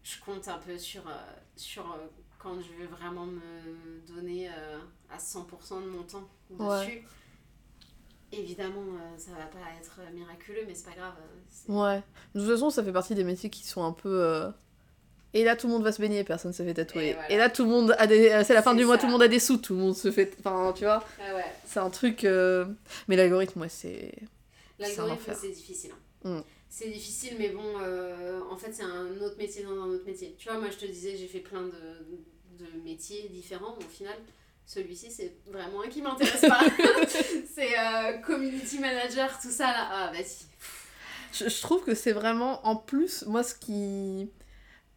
[0.04, 1.12] je compte un peu sur, euh,
[1.56, 2.06] sur euh,
[2.38, 3.40] quand je veux vraiment me
[4.06, 4.78] donner euh,
[5.10, 6.28] à 100% de mon temps
[6.84, 7.04] dessus.
[8.30, 8.84] Évidemment,
[9.18, 11.14] ça va pas être miraculeux, mais c'est pas grave.
[11.68, 12.02] Ouais.
[12.34, 14.08] De toute façon, ça fait partie des métiers qui sont un peu.
[14.22, 14.50] euh,
[15.34, 17.16] Et là, tout le monde va se baigner, personne se fait tatouer.
[17.30, 18.28] Et là, tout le monde a des.
[18.30, 19.00] euh, C'est la fin du mois, ça.
[19.00, 20.30] tout le monde a des sous, tout le monde se fait.
[20.40, 21.44] Enfin, tu vois, Ah ouais.
[21.66, 22.24] c'est un truc.
[22.24, 22.66] euh,
[23.08, 24.12] Mais l'algorithme, ouais, c'est.
[24.78, 25.92] L'algorithme, c'est difficile.
[26.24, 26.40] Mm.
[26.68, 30.34] C'est difficile, mais bon, euh, en fait, c'est un autre métier dans un autre métier.
[30.38, 33.76] Tu vois, moi, je te disais, j'ai fait plein de, de métiers différents.
[33.78, 34.14] Au final,
[34.66, 36.60] celui-ci, c'est vraiment un qui m'intéresse pas.
[37.54, 39.88] c'est euh, community manager, tout ça là.
[39.90, 40.46] Ah, vas-y.
[41.34, 42.66] Je, je trouve que c'est vraiment.
[42.66, 44.30] En plus, moi, ce qui.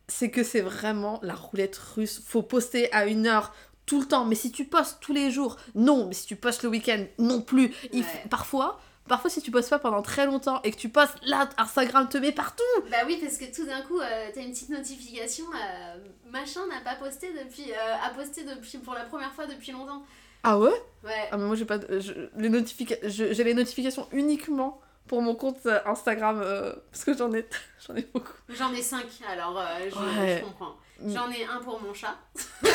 [0.08, 2.22] C'est que c'est vraiment la roulette russe.
[2.26, 3.53] Faut poster à une heure
[3.86, 4.26] tout le temps.
[4.26, 6.08] Mais si tu postes tous les jours, non.
[6.08, 7.72] Mais si tu postes le week-end, non plus.
[7.91, 8.28] Il f-.
[8.30, 8.80] Parfois.
[9.08, 12.18] Parfois, si tu postes pas pendant très longtemps et que tu postes, là, Instagram te
[12.18, 12.64] met partout.
[12.89, 15.45] Bah oui, parce que tout d'un coup, euh, t'as une petite notification.
[15.53, 15.97] euh,
[16.32, 17.72] machin n'a pas posté depuis.
[17.72, 20.03] euh, a posté depuis, pour la première fois depuis longtemps.
[20.43, 20.70] Ah ouais?
[21.03, 21.28] Ouais.
[21.32, 22.66] Ah mais moi j'ai pas de- je- les
[23.10, 27.45] j'ai les notifications uniquement pour mon compte euh, Instagram euh, parce que j'en ai
[27.88, 28.34] j'en ai beaucoup.
[28.49, 30.38] J'en ai 5, alors euh, je, Ouais.
[30.39, 30.76] je comprends.
[30.99, 31.14] Mm.
[31.14, 32.18] J'en ai un pour mon chat.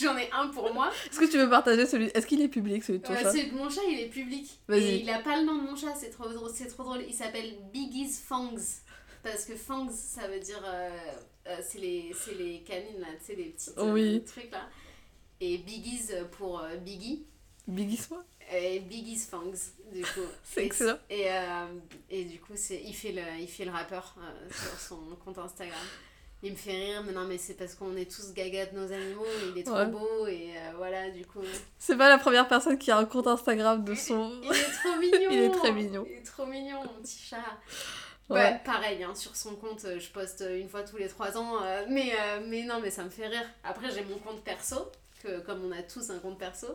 [0.00, 0.90] J'en ai un pour moi.
[1.10, 3.32] Est-ce que tu veux partager celui Est-ce qu'il est public celui de ton Euh, chat?
[3.32, 4.60] celui de mon chat, il est public.
[4.70, 6.50] Et il a pas le nom de mon chat, c'est trop drôle.
[6.54, 7.02] C'est trop drôle.
[7.08, 8.82] Il s'appelle Biggie's Fangs.
[9.22, 10.62] Parce que Fangs, ça veut dire.
[11.62, 14.22] c'est les, c'est les canines là, tu sais, les petits Oui.
[14.24, 14.68] trucs là.
[15.40, 17.24] Et Biggie's pour Biggie.
[17.66, 18.22] Biggie Soi
[18.52, 20.20] Et Biggie's Fangs, du coup.
[20.44, 20.98] C'est excellent.
[21.10, 21.66] Et, euh,
[22.10, 25.38] et du coup, c'est, il, fait le, il fait le rappeur euh, sur son compte
[25.38, 25.78] Instagram.
[26.42, 28.92] Il me fait rire, mais non, mais c'est parce qu'on est tous gaga de nos
[28.92, 29.86] animaux, il est trop Ouais.
[29.86, 31.40] beau, et euh, voilà, du coup.
[31.78, 34.32] C'est pas la première personne qui a un compte Instagram de son.
[34.42, 36.06] Il est trop mignon Il est très mignon.
[36.08, 37.38] Il est trop mignon, mon petit chat
[38.28, 38.40] Ouais.
[38.40, 41.62] Ouais, pareil, hein, sur son compte, euh, je poste une fois tous les trois ans,
[41.62, 43.48] euh, mais, euh, mais non, mais ça me fait rire.
[43.62, 44.90] Après, j'ai mon compte perso,
[45.22, 46.66] que comme on a tous un compte perso,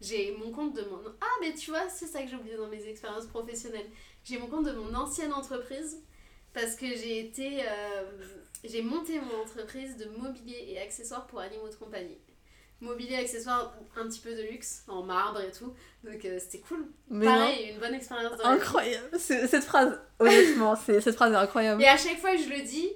[0.00, 0.98] j'ai mon compte de mon...
[1.20, 3.86] Ah, mais tu vois, c'est ça que j'ai oublié dans mes expériences professionnelles.
[4.24, 6.02] J'ai mon compte de mon ancienne entreprise,
[6.52, 7.62] parce que j'ai été...
[7.62, 8.10] euh,
[8.64, 12.18] j'ai monté mon entreprise de mobilier et accessoires pour animaux de compagnie.
[12.82, 16.86] Mobilier, accessoires, un petit peu de luxe, en marbre et tout, donc euh, c'était cool.
[17.10, 17.32] Mais non.
[17.32, 18.44] Pareil, une bonne expérience dans.
[18.46, 19.18] Incroyable.
[19.18, 21.82] Cette phrase, honnêtement, c'est- cette phrase est incroyable.
[21.82, 22.88] Et à chaque fois que je le dis,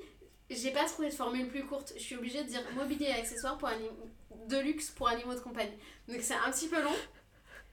[0.49, 1.93] j'ai pas trouvé de formule plus courte.
[1.97, 3.91] Je suis obligée de dire mobilier et accessoires pour anim-
[4.49, 5.77] de luxe pour animaux de compagnie.
[6.09, 6.95] Donc c'est un petit peu long,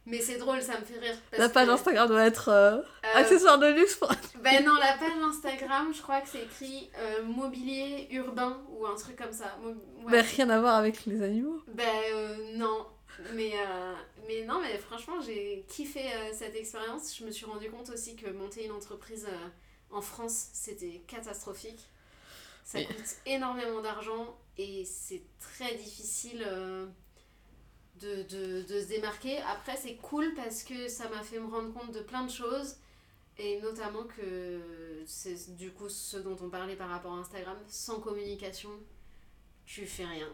[0.06, 1.16] mais c'est drôle, ça me fait rire.
[1.30, 2.82] parce La page que, Instagram doit être euh, euh,
[3.14, 4.12] accessoire de luxe pour.
[4.42, 8.96] Ben non, la page Instagram, je crois que c'est écrit euh, mobilier urbain ou un
[8.96, 9.58] truc comme ça.
[9.62, 10.12] Mo- ouais.
[10.12, 11.62] Mais rien à voir avec les animaux.
[11.68, 12.88] Ben euh, non.
[13.36, 13.54] Mais,
[14.28, 16.02] mais non, mais franchement, j'ai kiffé
[16.34, 17.16] cette expérience.
[17.16, 19.28] Je me suis rendu compte aussi que monter une entreprise
[19.92, 21.88] en France, c'était catastrophique.
[22.64, 26.88] Ça Et- coûte énormément d'argent et c'est très difficile euh,
[28.00, 29.40] de, de, de se démarquer.
[29.42, 32.76] Après, c'est cool parce que ça m'a fait me rendre compte de plein de choses.
[33.38, 38.00] Et notamment que c'est du coup ce dont on parlait par rapport à Instagram, sans
[38.00, 38.70] communication,
[39.66, 40.28] tu fais rien.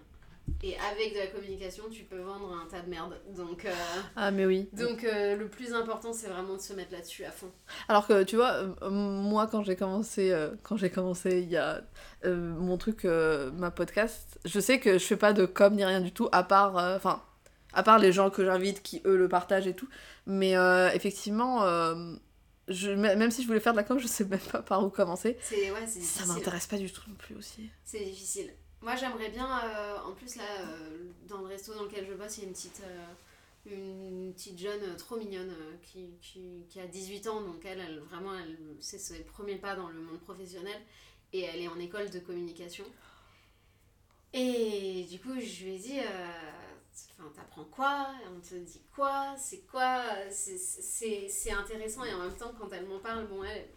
[0.64, 3.20] Et avec de la communication, tu peux vendre un tas de merde.
[3.36, 3.72] Donc, euh,
[4.16, 4.70] Ah, mais oui.
[4.74, 7.52] donc euh, le plus important, c'est vraiment de se mettre là-dessus à fond.
[7.88, 10.34] Alors que tu vois, euh, moi quand j'ai commencé,
[10.64, 11.82] quand j'ai commencé il y a
[12.26, 16.12] mon truc, ma podcast, je sais que je fais pas de com ni rien du
[16.12, 17.22] tout, à part, enfin,
[17.74, 19.88] à part les gens que j'invite qui eux le partagent et tout.
[20.26, 20.54] Mais
[20.94, 21.62] effectivement,
[22.68, 24.90] je, même si je voulais faire de la com, je sais même pas par où
[24.90, 25.38] commencer.
[25.52, 27.70] Ouais, Ça m'intéresse pas du tout non plus aussi.
[27.86, 28.52] C'est difficile.
[28.82, 30.98] Moi, j'aimerais bien, euh, en plus, là, euh,
[31.28, 33.06] dans le resto dans lequel je bosse, il y a une petite, euh,
[33.66, 38.34] une petite jeune trop mignonne qui, qui, qui a 18 ans, donc elle, elle vraiment,
[38.36, 40.80] elle, c'est ses premiers pas dans le monde professionnel,
[41.34, 42.86] et elle est en école de communication.
[44.34, 46.00] Et du coup, je lui ai dit,
[47.18, 48.10] enfin, t'apprends quoi?
[48.36, 49.36] On te dit quoi?
[49.38, 50.04] C'est quoi?
[50.30, 53.68] C'est- C'est c'est intéressant, et en même temps, quand elle m'en parle, bon, elle,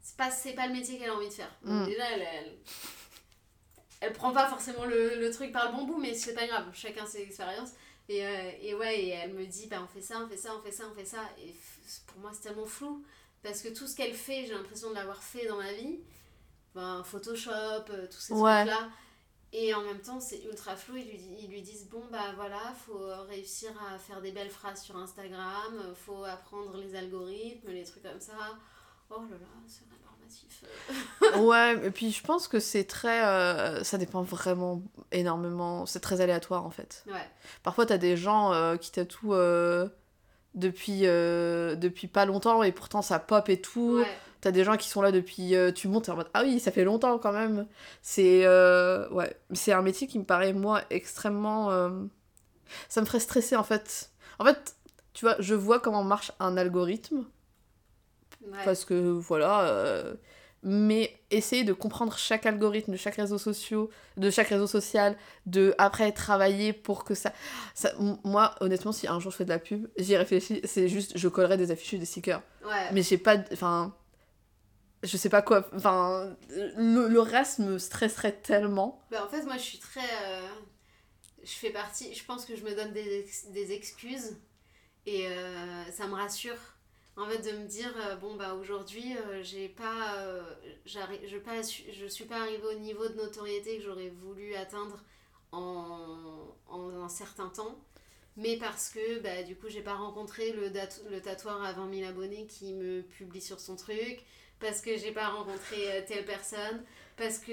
[0.00, 1.54] c'est pas, c'est pas le métier qu'elle a envie de faire.
[1.62, 1.86] Donc Mm.
[1.86, 2.56] déjà, elle, elle,
[4.02, 6.66] elle prend pas forcément le, le truc par le bon bout, mais c'est pas grave,
[6.74, 7.70] chacun ses expériences.
[8.08, 10.54] Et, euh, et ouais, et elle me dit, bah, on fait ça, on fait ça,
[10.56, 11.20] on fait ça, on fait ça.
[11.38, 11.54] Et
[12.06, 13.04] pour moi, c'est tellement flou,
[13.42, 16.00] parce que tout ce qu'elle fait, j'ai l'impression de l'avoir fait dans ma vie.
[16.74, 17.52] Ben, Photoshop,
[17.90, 18.64] euh, tous ces Ouais.
[18.66, 18.88] trucs-là.
[19.52, 20.96] Et en même temps, c'est ultra flou.
[20.96, 24.82] Ils lui, ils lui disent, bon, bah voilà, faut réussir à faire des belles phrases
[24.82, 28.58] sur Instagram, faut apprendre les algorithmes, les trucs comme ça.
[29.10, 29.88] Oh là là, c'est
[31.38, 33.24] ouais, et puis je pense que c'est très.
[33.24, 35.86] euh, ça dépend vraiment énormément.
[35.86, 37.04] C'est très aléatoire en fait.
[37.06, 37.28] Ouais.
[37.62, 39.88] Parfois, t'as des gens euh, qui tatouent euh,
[40.54, 43.98] depuis, depuis pas longtemps et pourtant ça pop et tout.
[44.00, 44.06] Ouais.
[44.40, 45.54] T'as des gens qui sont là depuis.
[45.74, 47.66] tu montes et en mode Ah oui, ça fait longtemps quand même.
[48.02, 48.46] C'est.
[49.10, 49.36] ouais.
[49.52, 51.70] C'est un métier qui me paraît, moi, extrêmement.
[52.88, 54.10] Ça me ferait stresser en fait.
[54.38, 54.76] En fait,
[55.12, 57.24] tu vois, je vois comment marche un algorithme
[58.50, 58.64] Ouais.
[58.64, 59.62] parce que voilà.
[59.68, 60.14] euh,
[60.64, 63.86] Mais essayer de comprendre chaque algorithme de chaque réseau social,
[64.16, 65.16] de chaque réseau social,
[65.46, 67.32] de après travailler pour que ça,
[67.74, 67.92] ça.
[68.24, 70.60] Moi, honnêtement, si un jour je fais de la pub, j'y réfléchis.
[70.64, 72.42] C'est juste, je collerai des affiches, des stickers.
[72.64, 72.92] Ouais.
[72.92, 73.36] Mais j'ai pas.
[73.52, 73.94] Enfin.
[75.02, 75.68] Je sais pas quoi.
[75.74, 76.36] Enfin.
[76.76, 79.02] Le, le reste me stresserait tellement.
[79.10, 80.00] Bah, en fait, moi, je suis très.
[80.26, 80.48] euh,
[81.42, 82.14] je fais partie.
[82.14, 84.36] Je pense que je me donne des, ex- des excuses.
[85.06, 86.54] Et euh, ça me rassure.
[87.16, 90.16] En fait, de me dire, euh, bon, bah aujourd'hui, euh, j'ai pas.
[90.20, 90.42] euh,
[90.86, 90.98] je,
[91.38, 94.98] pas je suis pas arrivée au niveau de notoriété que j'aurais voulu atteindre
[95.52, 97.78] en, en un certain temps.
[98.36, 100.70] Mais parce que, bah, du coup, j'ai pas rencontré le,
[101.10, 104.20] le tatoueur à 20 000 abonnés qui me publie sur son truc.
[104.58, 106.84] Parce que j'ai pas rencontré telle personne
[107.16, 107.52] parce que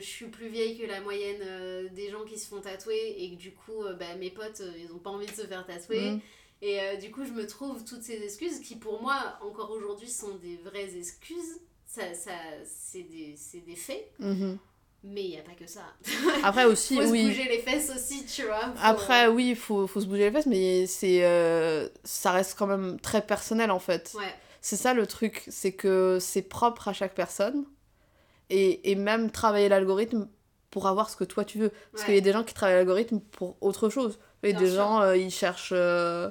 [0.00, 3.36] je suis plus vieille que la moyenne des gens qui se font tatouer et que
[3.36, 6.20] du coup bah, mes potes ils ont pas envie de se faire tatouer Mm.
[6.62, 10.08] Et euh, du coup je me trouve toutes ces excuses qui pour moi encore aujourd'hui
[10.08, 12.32] sont des vraies excuses ça, ça
[12.64, 13.34] c'est des,
[13.66, 14.58] des faits Mhm.
[15.02, 15.80] Mais il n'y a pas que ça.
[16.44, 17.22] Après aussi, faut oui.
[17.22, 18.60] se bouger les fesses aussi, tu vois.
[18.60, 22.54] faut- Après, oui, il faut, faut se bouger les fesses, mais c'est, euh, ça reste
[22.58, 24.12] quand même très personnel en fait.
[24.14, 27.64] Ouais, C'est ça le truc, c'est que c'est propre à chaque personne.
[28.50, 30.28] Et, et même travailler l'algorithme
[30.70, 31.70] pour avoir ce que toi tu veux.
[31.70, 32.04] Parce Ouais.
[32.06, 34.18] qu'il y a des gens qui travaillent l'algorithme pour autre chose.
[34.42, 34.76] Et Bien des sûr.
[34.76, 35.72] gens, euh, ils cherchent.
[35.74, 36.30] euh,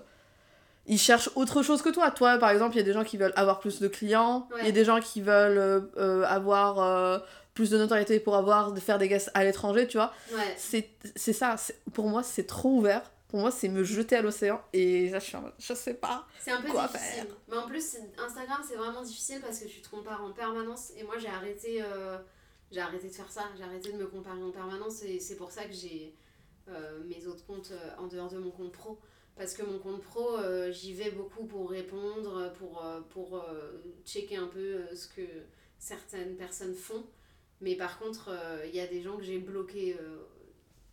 [0.91, 2.09] Ils cherchent autre chose que toi.
[2.11, 4.49] Toi, par exemple, il y a des gens qui veulent avoir plus de clients.
[4.59, 7.19] Il y a des gens qui veulent euh, euh, avoir euh,
[7.53, 10.11] plus de notoriété pour avoir, de faire des guests à l'étranger, tu vois.
[10.33, 10.55] ouais.
[10.57, 11.57] C'est c'est ça.
[11.57, 13.03] c'est- Pour moi, c'est trop ouvert.
[13.27, 14.59] Pour moi, c'est me jeter à l'océan.
[14.73, 16.25] Et là, je suis en mode, je sais pas.
[16.39, 17.13] C'est un peu Quoi difficile.
[17.17, 20.91] faire Mais en plus, Instagram, c'est vraiment difficile parce que tu te compares en permanence.
[20.97, 22.17] Et moi, j'ai arrêté, euh,
[22.71, 23.43] j'ai arrêté de faire ça.
[23.55, 25.03] J'ai arrêté de me comparer en permanence.
[25.03, 26.15] Et c'est pour ça que j'ai
[27.07, 28.97] mes autres comptes en dehors de mon compte pro.
[29.39, 33.71] Parce que mon compte pro, euh, j'y vais beaucoup pour répondre, pour, euh, pour euh,
[34.05, 35.21] checker un peu ce que
[35.77, 37.05] certaines personnes font.
[37.61, 38.29] Mais par contre,
[38.65, 39.95] il y a des gens que j'ai bloqués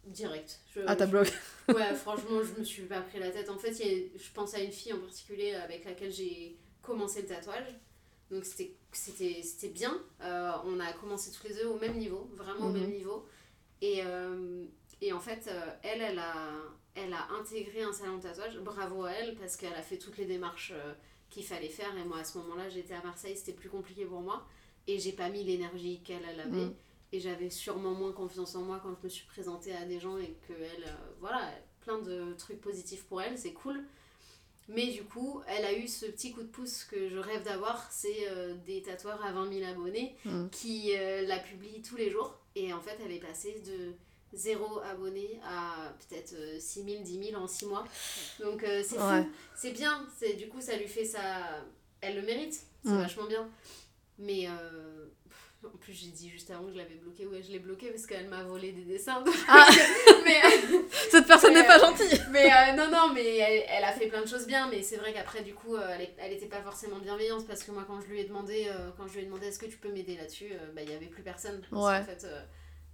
[0.05, 0.61] direct.
[0.75, 1.33] Je- Ah, t'as bloqué.
[1.69, 3.51] Ouais, franchement, je me suis pas pris la tête.
[3.51, 6.57] En fait, il y a- je pense à une fille en particulier avec laquelle j'ai
[6.83, 7.67] commencé le tatouage.
[8.31, 10.01] Donc c'était bien.
[10.23, 12.81] Euh, on a commencé tous les deux au même niveau, vraiment au Mhm.
[12.81, 13.27] même niveau.
[13.81, 14.65] Et, euh,
[15.01, 16.51] et en fait, euh, elle, elle a,
[16.97, 18.59] elle a intégré un salon de tatouage.
[18.59, 20.95] Bravo à elle parce qu'elle a fait toutes les démarches euh,
[21.31, 21.97] qu'il fallait faire.
[21.97, 24.47] Et moi, à ce moment-là, j'étais à Marseille, c'était plus compliqué pour moi.
[24.87, 26.51] Et j'ai pas mis l'énergie qu'elle elle avait.
[26.51, 26.75] Mhm.
[27.13, 30.17] Et j'avais sûrement moins confiance en moi quand je me suis présentée à des gens
[30.19, 33.85] et que elle, euh, voilà, plein de trucs positifs pour elle, c'est cool.
[34.69, 37.87] Mais du coup, elle a eu ce petit coup de pouce que je rêve d'avoir,
[37.93, 40.49] c'est euh, des tatoueurs à 20 000 abonnés Mm.
[40.51, 40.93] qui
[41.27, 42.37] la publient tous les jours.
[42.57, 43.93] Et en fait, elle est passée de
[44.37, 47.85] zéro abonné à peut-être euh, 6 000, 10 000 en 6 mois.
[48.41, 49.31] Donc euh, c'est fou.
[49.57, 51.21] C'est bien, c'est du coup ça lui fait ça.
[52.01, 52.99] Elle le mérite, c'est Mm.
[53.03, 53.49] vachement bien.
[54.19, 57.51] Mais euh, pff, en plus j'ai dit juste avant que je l'avais bloqué, ouais je
[57.51, 59.23] l'ai bloqué parce qu'elle m'a volé des dessins.
[59.49, 59.67] Ah.
[60.25, 60.41] mais
[61.11, 62.19] Cette personne n'est pas euh, gentille.
[62.31, 64.69] mais euh, non non mais elle, elle a fait plein de choses bien.
[64.71, 67.63] Mais c'est vrai qu'après du coup euh, elle, est- elle était pas forcément bienveillante parce
[67.63, 69.67] que moi quand je lui ai demandé euh, quand je lui ai demandé est-ce que
[69.67, 71.61] tu peux m'aider là-dessus, euh, bah il y avait plus personne.
[71.71, 71.99] Parce Ouais.
[72.01, 72.27] qu'en fait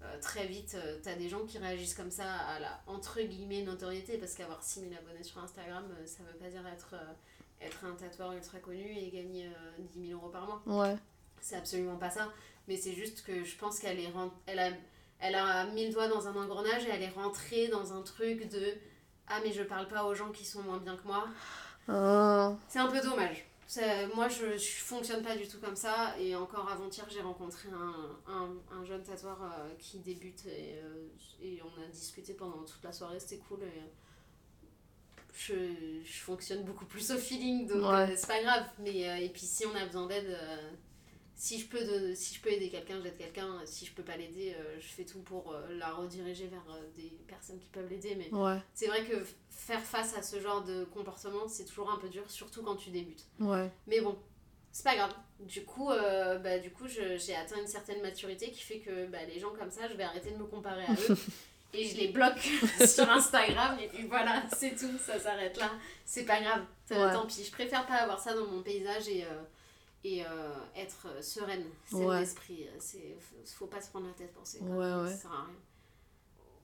[0.02, 3.20] euh, euh, très vite, euh, t'as des gens qui réagissent comme ça à la entre
[3.20, 7.66] guillemets notoriété parce qu'avoir 6000 abonnés sur Instagram, euh, ça veut pas dire être, euh,
[7.66, 10.62] être un tatoueur ultra connu et gagner euh, 10 000 euros par mois.
[10.66, 10.96] Ouais.
[11.40, 12.28] C'est absolument pas ça.
[12.68, 14.12] Mais c'est juste que je pense qu'elle est
[14.46, 14.70] elle a,
[15.18, 18.48] elle a mis le doigt dans un engrenage et elle est rentrée dans un truc
[18.48, 18.74] de
[19.26, 21.26] Ah, mais je parle pas aux gens qui sont moins bien que moi.
[21.88, 22.54] Ah.
[22.68, 23.44] C'est un peu dommage.
[24.14, 26.14] Moi, je, fonctionne pas du tout comme ça.
[26.18, 31.08] Et encore avant-hier, j'ai rencontré un, un, un jeune tatoueur euh, qui débute et, euh,
[31.40, 33.18] et on a discuté pendant toute la soirée.
[33.18, 33.62] C'était cool.
[33.62, 33.82] Et
[35.34, 35.54] je,
[36.04, 38.10] je fonctionne beaucoup plus au feeling, donc Ouais.
[38.12, 38.66] euh, c'est pas grave.
[38.78, 40.70] Mais, euh, et puis, si on a besoin d'aide, euh,
[41.34, 43.60] si, je peux de- si je peux aider quelqu'un, j'aide quelqu'un.
[43.64, 46.80] Si je peux pas l'aider, euh, je fais tout pour euh, la rediriger vers euh,
[46.96, 48.14] des personnes qui peuvent l'aider.
[48.16, 48.58] Mais Ouais.
[48.74, 49.16] c'est vrai que
[49.50, 52.90] faire face à ce genre de comportement, c'est toujours un peu dur, surtout quand tu
[52.90, 53.24] débutes.
[53.40, 53.70] Ouais.
[53.86, 54.16] Mais bon,
[54.70, 55.14] c'est pas grave.
[55.40, 59.40] Du coup, bah, du coup j'ai atteint une certaine maturité qui fait que bah, les
[59.40, 61.16] gens comme ça, je vais arrêter de me comparer à eux.
[61.74, 62.38] et je les bloque
[62.86, 63.76] sur Instagram.
[63.82, 65.72] Et puis voilà, c'est tout, ça s'arrête là.
[66.04, 67.12] C'est pas grave, Ouais.
[67.12, 67.42] tant pis.
[67.44, 69.24] Je préfère pas avoir ça dans mon paysage et,
[70.04, 72.20] et euh, être euh, sereine, saine Ouais.
[72.20, 72.68] d'esprit.
[72.78, 73.16] C'est-
[73.56, 75.10] Faut pas se prendre la tête pour ces Ouais, ouais.
[75.10, 75.54] ça sert à rien.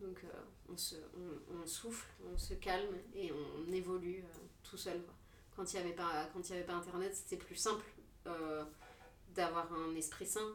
[0.00, 0.28] Donc euh,
[0.72, 5.02] on, se, on, on souffle, on se calme et on évolue euh, tout seul.
[5.02, 5.14] Quoi.
[5.56, 7.84] Quand il n'y avait, pas- quand il y avait pas Internet, c'était plus simple
[8.26, 8.64] euh,
[9.34, 10.54] d'avoir un esprit sain.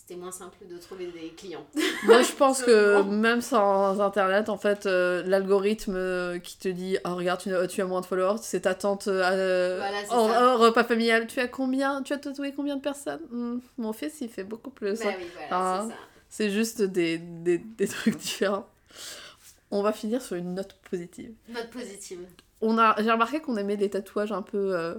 [0.00, 1.66] C'était moins simple de trouver des clients.
[2.04, 6.96] Moi, je pense que même sans internet, en fait, euh, l'algorithme euh, qui te dit
[7.04, 10.56] Oh, regarde, tu, as- tu as moins de followers, c'est ta tante euh, Voilà, en-
[10.56, 11.26] repas familial.
[11.26, 13.20] Tu as combien Tu as tatoué combien de personnes?
[13.30, 14.98] Hmm, Mon fils, il fait beaucoup plus.
[15.00, 15.88] Bah oui, voilà, Ah.
[16.30, 18.66] c'est juste des, des, des trucs différents.
[19.70, 21.34] On va finir sur une note positive.
[21.48, 22.20] Note positive.
[22.62, 24.74] On a, j'ai remarqué qu'on aimait des tatouages un peu.
[24.76, 24.94] euh,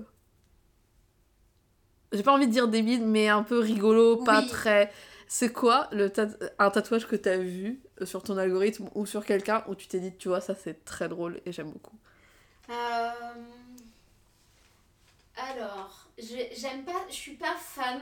[2.12, 4.48] J'ai pas envie de dire débile, mais un peu rigolo, pas Oui.
[4.48, 4.92] très.
[5.28, 9.24] C'est quoi le tat- un tatouage que t'as vu euh, sur ton algorithme ou sur
[9.26, 11.98] quelqu'un où tu t'es dit, tu vois, ça c'est très drôle et j'aime beaucoup?
[12.70, 13.10] Euh,
[15.36, 18.00] Alors, j'ai- j'aime pas, je suis pas fan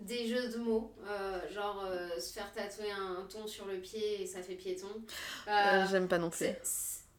[0.00, 4.22] des jeux de mots, euh, genre euh, se faire tatouer un ton sur le pied
[4.22, 4.86] et ça fait piéton.
[5.90, 6.46] J'aime pas non plus.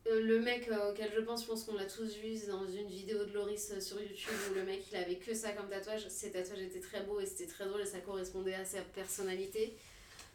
[0.09, 2.87] Euh, le mec euh, auquel je pense, je pense qu'on l'a tous vu dans une
[2.87, 6.07] vidéo de Loris euh, sur YouTube où le mec il avait que ça comme tatouage.
[6.09, 9.77] Ses tatouages étaient très beaux et c'était très drôle et ça correspondait à sa personnalité.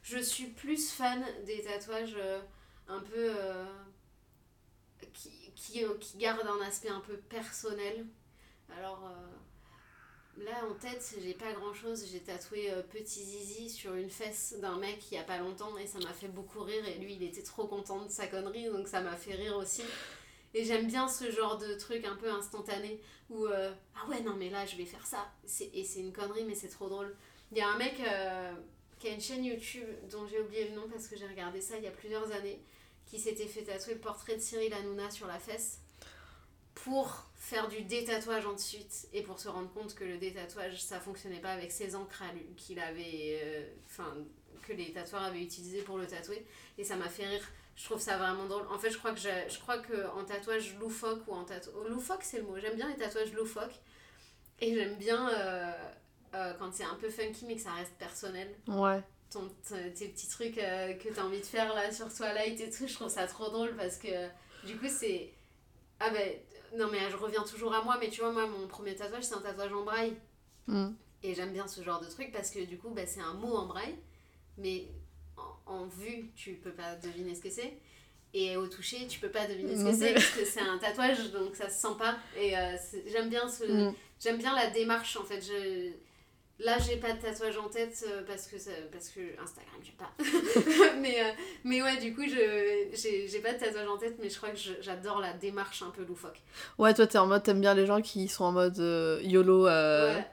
[0.03, 2.17] Je suis plus fan des tatouages
[2.89, 3.33] un peu.
[5.13, 8.07] qui, qui, gardent un aspect un peu personnel.
[8.79, 9.11] Alors,
[10.39, 12.07] Là en tête, j'ai pas grand chose.
[12.11, 15.77] J'ai tatoué euh, Petit Zizi sur une fesse d'un mec il y a pas longtemps
[15.79, 16.85] et ça m'a fait beaucoup rire.
[16.89, 19.83] Et lui, il était trop content de sa connerie donc ça m'a fait rire aussi.
[20.53, 24.35] Et j'aime bien ce genre de truc un peu instantané où euh, ah ouais, non,
[24.37, 25.33] mais là je vais faire ça.
[25.73, 27.17] Et c'est une connerie, mais c'est trop drôle.
[27.53, 28.55] Il y a un mec euh,
[28.99, 31.77] qui a une chaîne YouTube dont j'ai oublié le nom parce que j'ai regardé ça
[31.77, 32.61] il y a plusieurs années
[33.07, 35.84] qui s'était fait tatouer le portrait de Cyril Hanouna sur la fesse
[36.75, 41.41] pour faire du détatouage ensuite et pour se rendre compte que le détatouage ça fonctionnait
[41.41, 42.23] pas avec ses encres
[42.57, 44.15] qu'il avait euh, enfin
[44.67, 46.45] que les tatoueurs avaient utilisé pour le tatouer.
[46.79, 47.47] Et ça m'a fait rire.
[47.77, 48.67] Je trouve ça vraiment drôle.
[48.69, 52.23] En fait je crois que je crois que en tatouage loufoque ou en tatouage loufoque
[52.23, 52.59] c'est le mot.
[52.59, 53.81] J'aime bien les tatouages loufoques.
[54.61, 55.73] Et j'aime bien euh,
[56.35, 58.49] euh, quand c'est un peu funky mais que ça reste personnel.
[58.67, 59.03] Ouais.
[59.31, 62.87] ton, tes petits trucs que tu as envie de faire là sur Twilight et tout,
[62.87, 64.29] je trouve ça trop drôle parce que
[64.65, 65.31] du coup c'est.
[66.01, 66.33] Ah ben,
[66.77, 69.35] non mais je reviens toujours à moi, mais tu vois, moi mon premier tatouage c'est
[69.35, 70.15] un tatouage en braille.
[70.67, 70.89] Mm.
[71.23, 73.55] Et j'aime bien ce genre de truc parce que du coup bah, c'est un mot
[73.57, 73.97] en braille,
[74.59, 74.89] mais
[75.37, 77.79] en, en vue tu peux pas deviner ce que c'est.
[78.37, 81.31] Et au toucher, tu peux pas deviner ce que c'est parce que c'est un tatouage
[81.31, 82.17] donc ça se sent pas.
[82.37, 83.95] Et euh, j'aime bien ce, Mm.
[84.21, 85.41] J'aime bien la démarche en fait.
[85.41, 85.91] Je...
[86.61, 89.93] Là, j'ai pas de tatouage en tête euh, parce que, ça- parce que Instagram, j'ai
[89.93, 90.11] pas.
[91.01, 91.33] mais, euh,
[91.65, 94.59] mais ouais, du coup, je j'ai pas de tatouage en tête, mais je crois que
[94.81, 96.41] j'adore la démarche un peu loufoque.
[96.79, 99.67] Ouais, toi, t'es en mode, t'aimes bien les gens qui sont en mode euh, YOLO.
[99.67, 100.27] euh, Ouais,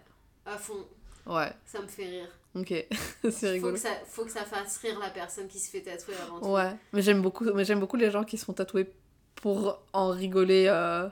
[0.45, 0.85] à fond,
[1.25, 2.27] Ouais, ça me fait rire.
[2.55, 2.67] ok.
[3.23, 3.73] c'est Faut rigolo.
[3.73, 6.47] que, ça, faut que ça fasse rire la personne qui se fait tatouer avant tout.
[6.49, 8.91] Ouais, mais j'aime beaucoup, mais j'aime beaucoup les gens qui se font tatouer
[9.35, 10.65] pour en rigoler.
[10.67, 11.09] euh,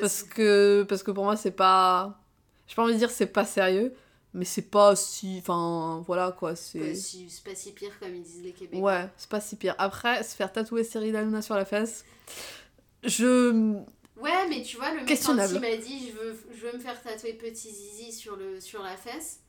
[0.00, 2.18] parce, que, parce que pour moi, c'est pas.
[2.66, 3.92] J'ai pas envie de dire c'est pas sérieux,
[4.34, 5.38] mais c'est pas si.
[5.40, 7.26] Enfin, voilà quoi, C'est c'est.
[7.44, 8.80] pas si- pire comme ils disent les Québécois.
[9.02, 9.74] Ouais, c'est pas si pire.
[9.78, 12.04] Après, se faire tatouer Cyril Hanouna sur la fesse,
[13.04, 13.74] je.
[14.16, 16.78] Ouais, mais tu vois, le mec, quand il m'a dit je veux, je veux me
[16.78, 19.40] faire tatouer petit zizi sur, le, sur la fesse,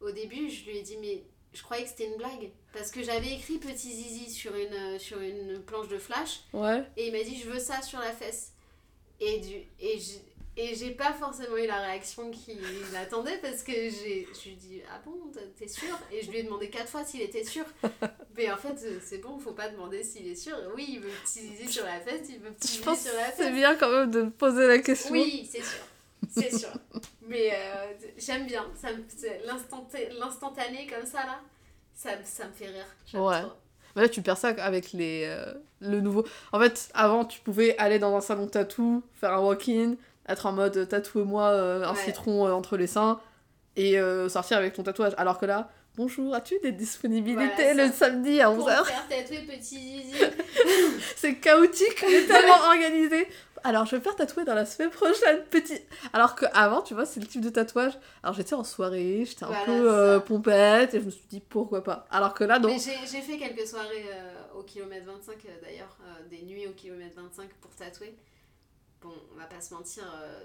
[0.00, 2.50] au début, je lui ai dit mais je croyais que c'était une blague.
[2.72, 6.82] Parce que j'avais écrit petit zizi sur une, sur une planche de flash, Ouais.
[6.96, 8.52] et il m'a dit je veux ça sur la fesse.
[9.20, 10.20] Et, du, et j'ai
[10.56, 12.60] et j'ai pas forcément eu la réaction qu'il
[12.96, 15.14] attendait parce que j'ai je lui ai dit ah bon
[15.58, 15.98] t'es sûr?
[16.12, 17.64] Et je lui ai demandé quatre fois s'il était sûr
[18.36, 21.10] mais en fait euh, c'est bon faut pas demander s'il est sûr oui il veut
[21.24, 23.90] petit zizi sur la fesse il veut petit zizi sur la c'est fesse bien quand
[23.90, 25.12] même de poser la question.
[25.12, 25.84] oui, c'est sûr.
[26.30, 26.70] C'est sûr.
[27.28, 28.66] Mais euh, j'aime bien.
[28.74, 31.40] Ça c'est L'instantané comme ça, là,
[31.94, 32.86] ça, ça me fait rire.
[33.14, 33.40] Ouais.
[33.42, 33.52] trop.
[33.96, 36.24] Mais là, tu perds ça avec les, euh, le nouveau.
[36.52, 39.94] En fait, avant, tu pouvais aller dans un salon tatou, faire un walk-in,
[40.28, 41.98] être en mode tatouez-moi euh, un Ouais.
[42.04, 43.20] citron euh, entre les seins
[43.76, 45.12] et euh, sortir avec ton tatouage.
[45.18, 49.08] Alors que là, bonjour, as-tu des disponibilités Voilà, le samedi à Pour 11h me faire
[49.08, 50.14] tatouer petit zizi.
[51.16, 53.28] C'est chaotique, mais tellement organisé.
[53.66, 55.80] Alors, je vais faire tatouer dans la semaine prochaine, petit.
[56.12, 57.94] Alors que avant, tu vois, c'est le type de tatouage.
[58.22, 59.64] Alors, j'étais en soirée, j'étais un Voilà,
[60.18, 62.06] peu pompette, et je me suis dit pourquoi pas.
[62.10, 62.58] Alors que là.
[62.58, 64.04] Mais j'ai fait quelques soirées
[64.54, 65.96] au kilomètre 25 euh, d'ailleurs,
[66.30, 68.14] des nuits au kilomètre 25 pour tatouer.
[69.04, 70.44] Bon, on va pas se mentir, euh,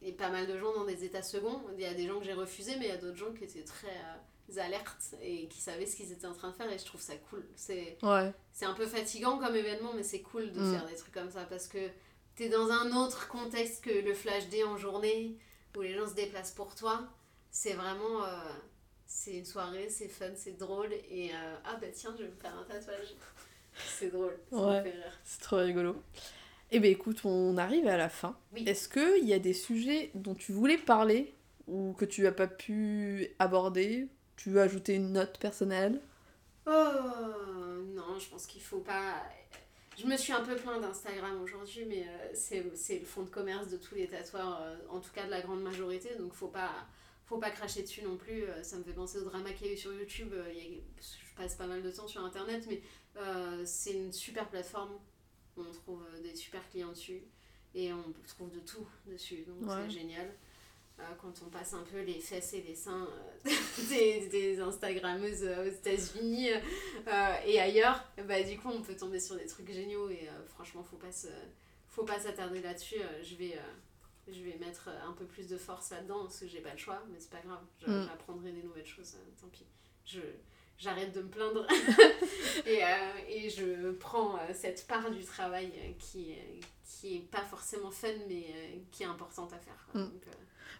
[0.00, 1.60] il y a pas mal de gens dans des états seconds.
[1.74, 3.44] Il y a des gens que j'ai refusés, mais il y a d'autres gens qui
[3.44, 3.88] étaient très
[4.56, 7.00] euh, alertes et qui savaient ce qu'ils étaient en train de faire et je trouve
[7.00, 7.44] ça cool.
[7.56, 8.32] C'est Ouais.
[8.52, 10.72] c'est un peu fatigant comme événement, mais c'est cool de Mm.
[10.72, 11.88] faire des trucs comme ça parce que
[12.36, 15.36] t'es dans un autre contexte que le flash day en journée
[15.76, 17.02] où les gens se déplacent pour toi.
[17.50, 18.24] C'est vraiment.
[18.24, 18.38] euh,
[19.10, 22.36] c'est une soirée, c'est fun, c'est drôle et euh, ah bah tiens, je vais me
[22.36, 23.14] faire un tatouage.
[23.98, 24.78] C'est drôle, ça Ouais.
[24.78, 25.18] me fait rire.
[25.24, 25.96] C'est trop rigolo.
[26.70, 28.36] Eh bien écoute, on arrive à la fin.
[28.52, 28.64] Oui.
[28.66, 31.34] Est-ce qu'il y a des sujets dont tu voulais parler
[31.66, 34.08] ou que tu n'as pas pu aborder?
[34.36, 36.00] Tu veux ajouter une note personnelle?
[36.66, 36.70] Oh
[37.94, 39.22] non, je pense qu'il faut pas.
[39.96, 42.30] Je me suis un peu plaint d'Instagram aujourd'hui, mais euh,
[42.74, 45.40] c'est le fond de commerce de tous les tatoueurs, euh, en tout cas de la
[45.40, 46.70] grande majorité, donc faut pas,
[47.24, 48.44] faut pas cracher dessus non plus.
[48.44, 50.32] euh, ça me fait penser au drama qu'il y a eu sur YouTube.
[51.00, 52.80] je passe pas mal de temps sur internet, mais
[53.64, 54.92] c'est une super plateforme.
[55.58, 57.22] On trouve euh, des super clients dessus
[57.74, 59.76] et on trouve de tout dessus, donc Ouais.
[59.84, 60.28] c'est génial.
[61.00, 63.06] Euh, quand on passe un peu les fesses et les seins
[63.46, 63.50] euh,
[63.88, 66.48] des, des Instagrammeuses euh, aux États-Unis
[67.46, 70.96] et ailleurs, bah, du coup, on peut tomber sur des trucs géniaux et franchement, faut
[70.96, 71.28] pas se,
[71.88, 72.96] faut pas s'attarder là-dessus.
[73.22, 73.56] Je vais,
[74.26, 77.00] je vais mettre un peu plus de force là-dedans parce que j'ai pas le choix,
[77.12, 77.62] mais c'est pas grave.
[77.86, 78.06] Mm.
[78.08, 79.16] J'apprendrai des nouvelles choses.
[79.40, 79.66] tant pis.
[80.04, 80.20] Je,
[80.78, 81.66] j'arrête de me plaindre
[82.66, 82.86] et, euh,
[83.28, 86.34] et je prends euh, cette part du travail euh, qui,
[86.84, 88.44] qui est pas forcément fun, mais
[88.92, 89.86] qui est importante à faire.
[89.92, 90.00] quoi.
[90.00, 90.04] Mm.
[90.04, 90.22] Donc,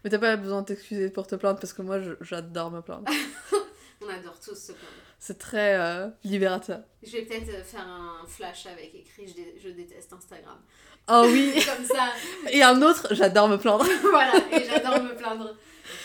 [0.03, 3.05] Mais t'as pas besoin de t'excuser pour te plaindre parce que moi j'adore me plaindre.
[4.01, 4.93] on adore tous se plaindre.
[5.21, 6.79] C'est très euh, libérateur.
[7.03, 10.57] Je vais peut-être faire un flash avec écrit je, dé- je déteste Instagram.
[11.11, 12.13] Oh oui Comme ça,
[12.51, 13.85] Et un autre, j'adore me plaindre.
[14.09, 15.55] voilà, et j'adore me plaindre.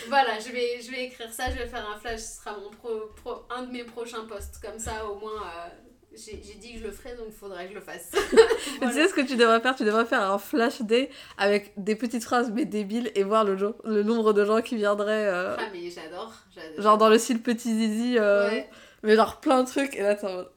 [0.07, 2.69] Voilà, je vais, je vais écrire ça, je vais faire un flash, ce sera mon
[2.69, 4.59] pro, pro- un de mes prochains posts.
[4.61, 5.67] Comme ça, au moins, euh,
[6.13, 8.11] j'ai dit que je le ferais, donc il faudrait que je le fasse.
[8.81, 9.75] Tu sais ce que tu devrais faire?
[9.75, 13.55] Tu devrais faire un flash day avec des petites phrases mais débiles et voir le,
[13.83, 15.27] le nombre de gens qui viendraient.
[15.27, 16.33] euh, Ah, mais j'adore.
[16.53, 16.81] j'adore.
[16.83, 18.17] genre dans le style petit zizi.
[18.17, 18.69] euh, Ouais.
[19.03, 19.95] Mais genre plein de trucs.
[19.95, 20.51] Et là, t'es en mode.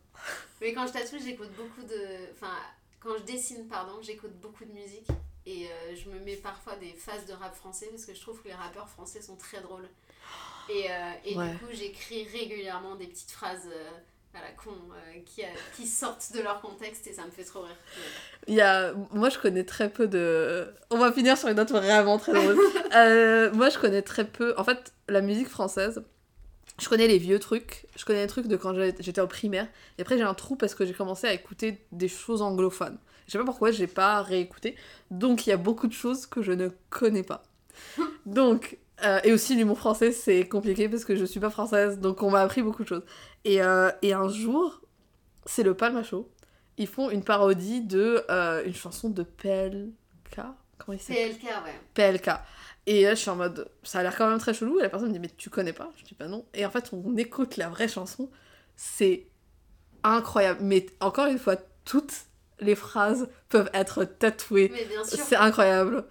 [0.60, 2.00] Mais quand je tatoue, j'écoute beaucoup de.
[2.34, 2.52] Enfin,
[3.00, 5.06] quand je dessine, pardon, j'écoute beaucoup de musique.
[5.50, 8.42] Et euh, je me mets parfois des phases de rap français parce que je trouve
[8.42, 9.88] que les rappeurs français sont très drôles.
[10.68, 11.52] Et, euh, et Ouais.
[11.52, 13.88] du coup, j'écris régulièrement des petites phrases euh,
[14.34, 17.44] à la con euh, qui, a- qui sortent de leur contexte et ça me fait
[17.44, 17.76] trop rire.
[18.46, 18.92] Il y a...
[19.12, 20.68] Moi, je connais très peu de.
[20.90, 22.58] On va finir sur une note vraiment très drôle.
[22.94, 24.54] Euh, moi, je connais très peu.
[24.56, 26.02] En fait, la musique française,
[26.80, 27.86] je connais les vieux trucs.
[27.96, 29.66] Je connais les trucs de quand j'étais au primaire.
[29.98, 32.98] Et après, j'ai un trou parce que j'ai commencé à écouter des choses anglophones.
[33.28, 34.76] Je sais pas pourquoi, j'ai pas réécouté.
[35.12, 37.44] Donc, il y a beaucoup de choses que je ne connais pas.
[38.26, 38.78] Donc.
[39.04, 42.00] euh, et aussi, l'humour français, c'est compliqué parce que je suis pas française.
[42.00, 43.04] Donc, on m'a appris beaucoup de choses.
[43.44, 44.80] Et, euh, et un jour,
[45.46, 46.30] c'est le Palma Show
[46.78, 50.40] ils font une parodie de euh, une chanson de PLK.
[50.78, 51.36] Comment il s'appelle?
[51.36, 51.80] PLK, ouais.
[51.94, 52.30] PLK.
[52.86, 54.78] Et je suis en mode, ça a l'air quand même très chelou.
[54.78, 55.90] Et la personne me dit, mais tu connais pas?
[55.96, 56.46] Je dis, bah non.
[56.54, 58.30] Et en fait, on écoute la vraie chanson.
[58.76, 59.26] C'est
[60.04, 60.60] incroyable.
[60.62, 62.27] Mais encore une fois, toutes
[62.60, 64.68] les phrases peuvent être tatouées.
[64.72, 65.18] Mais bien sûr.
[65.24, 66.04] C'est incroyable.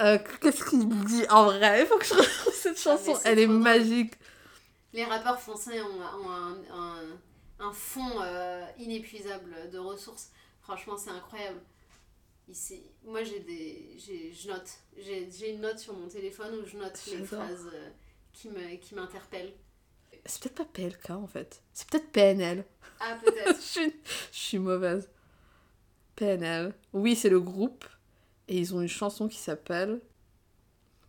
[0.00, 1.82] Euh, Qu'est-ce qu'il dit en vrai?
[1.82, 3.18] Il faut que je retrouve cette Ah, chanson.
[3.24, 4.14] Elle est magique.
[4.92, 7.02] Les rappeurs français ont, ont un, un,
[7.60, 10.30] un fond euh, inépuisable de ressources.
[10.60, 11.60] Franchement, c'est incroyable.
[12.52, 14.68] S'est- Moi, j'ai des, je note.
[14.98, 17.88] J'ai une note sur mon téléphone où je note les phrases euh,
[18.32, 19.54] qui me- qui m'interpellent.
[20.26, 21.62] C'est peut-être pas PLK en fait.
[21.72, 22.64] C'est peut-être PNL.
[23.00, 23.60] Ah, je, peut-être.
[23.60, 23.94] suis...
[24.32, 25.08] je suis mauvaise.
[26.16, 26.74] PNL.
[26.92, 27.84] Oui, c'est le groupe.
[28.48, 30.00] Et ils ont une chanson qui s'appelle.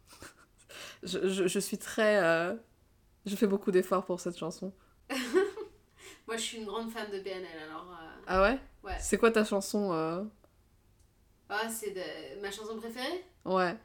[1.03, 2.17] je, je, je suis très.
[2.23, 2.53] euh,
[3.25, 4.73] Je fais beaucoup d'efforts pour cette chanson.
[6.27, 7.91] Moi, je suis une grande fan de PNL, alors...
[7.91, 8.59] euh, Ah ouais?
[8.83, 8.97] Ouais.
[8.99, 10.23] C'est quoi ta chanson euh,
[11.49, 12.41] Ah, c'est de...
[12.41, 13.23] ma chanson préférée?
[13.45, 13.77] Ouais.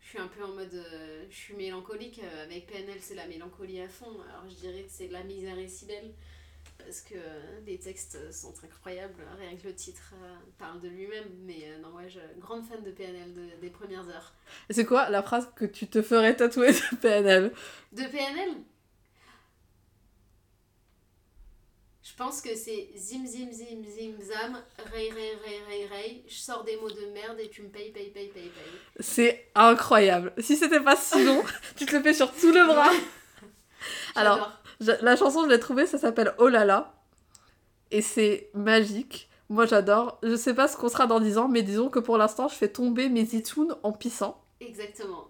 [0.00, 0.74] Je suis un peu en mode...
[0.74, 2.20] euh, je suis mélancolique.
[2.42, 4.20] Avec PNL, c'est la mélancolie à fond.
[4.28, 6.12] Alors, je dirais que c'est La misère est si belle.
[6.84, 9.22] Parce que euh, les textes sont incroyables.
[9.38, 11.28] Rien que le titre euh, parle de lui-même.
[11.44, 14.32] Mais euh, non, ouais, je grande fan de PNL de- des premières heures.
[14.70, 17.52] C'est quoi la phrase que tu te ferais tatouer de PNL
[17.92, 18.50] De PNL
[22.04, 24.60] Je pense que c'est zim zim zim zim zam,
[24.92, 27.90] rey rey rey rey rey, je sors des mots de merde et tu me payes,
[27.92, 28.72] paye, paye, paye, paye.
[28.98, 30.32] C'est incroyable.
[30.38, 31.42] Si c'était pas si long,
[31.76, 32.90] tu te le fais sur tout le bras.
[34.16, 34.50] Alors,
[35.02, 36.94] la chanson, je l'ai trouvée, ça s'appelle Oh là là.
[37.90, 39.28] Et c'est magique.
[39.48, 40.18] Moi, j'adore.
[40.22, 42.54] Je sais pas ce qu'on sera dans 10 ans, mais disons que pour l'instant, je
[42.54, 44.42] fais tomber mes zitounes en pissant.
[44.60, 45.28] Exactement.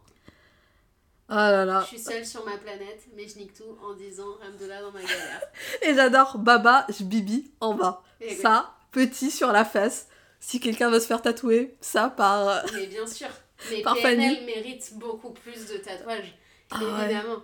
[1.28, 1.80] Ah là là.
[1.82, 5.00] Je suis seule sur ma planète, mais je nique tout en disant Ramdollah dans ma
[5.00, 5.42] galère.
[5.82, 8.02] Et j'adore Baba, je bibi en bas.
[8.20, 8.36] Et oui.
[8.36, 10.08] Ça, petit sur la fesse.
[10.40, 12.48] Si quelqu'un veut se faire tatouer, ça par.
[12.48, 13.28] euh, Mais bien sûr.
[13.70, 14.44] Mais Par PNL Fanny.
[14.44, 16.36] mérite beaucoup plus de tatouages.
[16.70, 17.42] Ah évidemment.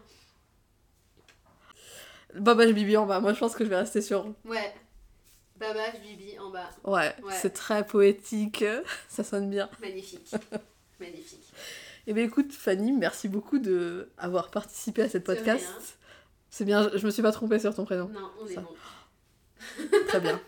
[2.34, 3.20] Je bibi en bas.
[3.20, 4.26] Moi, je pense que je vais rester sur.
[4.44, 4.74] Ouais.
[5.56, 6.70] Baba, Bibi en bas.
[6.84, 7.34] Ouais, Ouais.
[7.40, 8.64] c'est très poétique.
[9.08, 9.68] Ça sonne bien.
[9.80, 10.32] Magnifique.
[11.00, 11.52] Magnifique.
[12.06, 15.98] Eh bien, écoute, Fanny, merci beaucoup de avoir participé à cette podcast.
[16.48, 18.08] C'est bien, je me suis pas trompée sur ton prénom.
[18.08, 18.60] Non, on est Ça.
[18.60, 18.74] bon.
[20.08, 20.40] Très bien.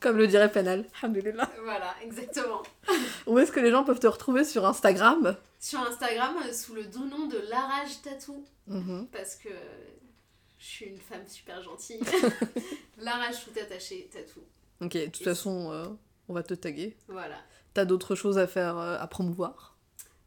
[0.00, 0.86] Comme le dirait Penal.
[1.02, 1.50] Alhamdoulilah.
[1.64, 2.62] Voilà, exactement.
[3.26, 5.36] Où est-ce que les gens peuvent te retrouver sur Instagram?
[5.58, 8.44] Sur Instagram, euh, sous le doux nom de Larage Tattoo.
[8.68, 9.08] Mhm.
[9.12, 9.48] parce que
[10.58, 12.00] je suis une femme super gentille.
[12.98, 14.40] Larage tout attaché, tatou.
[14.80, 15.86] Ok, de toute façon, euh,
[16.28, 16.96] on va te taguer.
[17.08, 17.36] Voilà.
[17.74, 19.76] T'as d'autres choses à faire, euh, à promouvoir?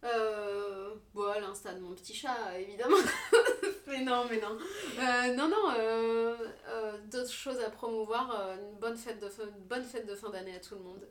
[0.03, 2.97] Euh, bon, l'insta de mon petit chat, évidemment.
[3.87, 4.57] mais non, mais non.
[4.99, 6.35] Euh, non, non, euh,
[6.69, 8.31] euh, d'autres choses à promouvoir.
[8.59, 11.07] une bonne fête de fin, bonne fête de fin d'année à tout le monde.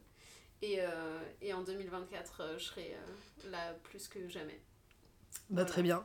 [0.62, 0.78] Et,
[1.40, 2.94] et en 2024, euh, je serai
[3.50, 4.60] là plus que jamais.
[5.48, 5.64] Bah Voilà.
[5.70, 6.04] très bien.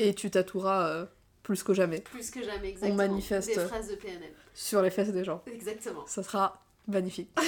[0.00, 1.06] Et tu tatoueras
[1.42, 2.96] plus que jamais Plus que jamais, exactement.
[2.96, 3.48] manifeste.
[3.48, 4.30] Des phrases de PNL.
[4.54, 5.42] sur les fesses des gens.
[5.46, 6.04] Exactement.
[6.06, 7.30] Ça sera magnifique.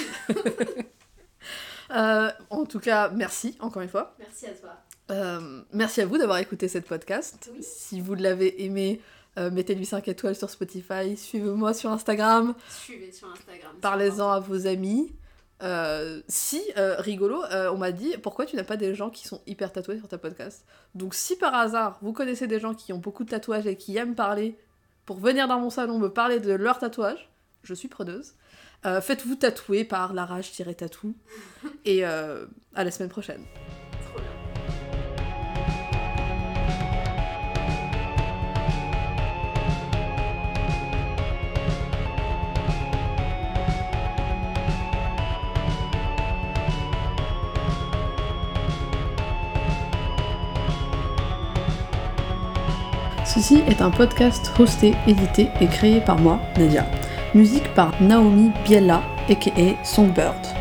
[1.91, 4.15] Euh, en tout cas, merci encore une fois.
[4.17, 4.71] Merci à toi.
[5.11, 7.51] Euh, merci à vous d'avoir écouté cette podcast.
[7.53, 7.61] Oui.
[7.61, 8.99] Si vous l'avez aimé,
[9.37, 13.75] euh, mettez-lui 5 étoiles sur Spotify, suivez-moi sur Instagram, Suivez sur Instagram.
[13.81, 15.13] parlez-en à vos amis.
[15.63, 19.27] Euh, si, euh, rigolo, euh, on m'a dit pourquoi tu n'as pas des gens qui
[19.27, 20.65] sont hyper tatoués sur ta podcast?
[20.95, 23.95] Donc si par hasard vous connaissez des gens qui ont beaucoup de tatouages et qui
[23.95, 24.57] aiment parler
[25.05, 27.29] pour venir dans mon salon me parler de leur tatouage,
[27.63, 28.33] je suis preneuse.
[28.83, 31.15] Faites-vous tatouer par la rage-tatou.
[31.85, 33.41] Et à la semaine prochaine.
[53.35, 56.85] Ceci est un podcast hosté, édité et créé par moi, Nadia.
[57.33, 59.51] Musique par Naomi Biella, aka
[59.83, 60.54] Songbird.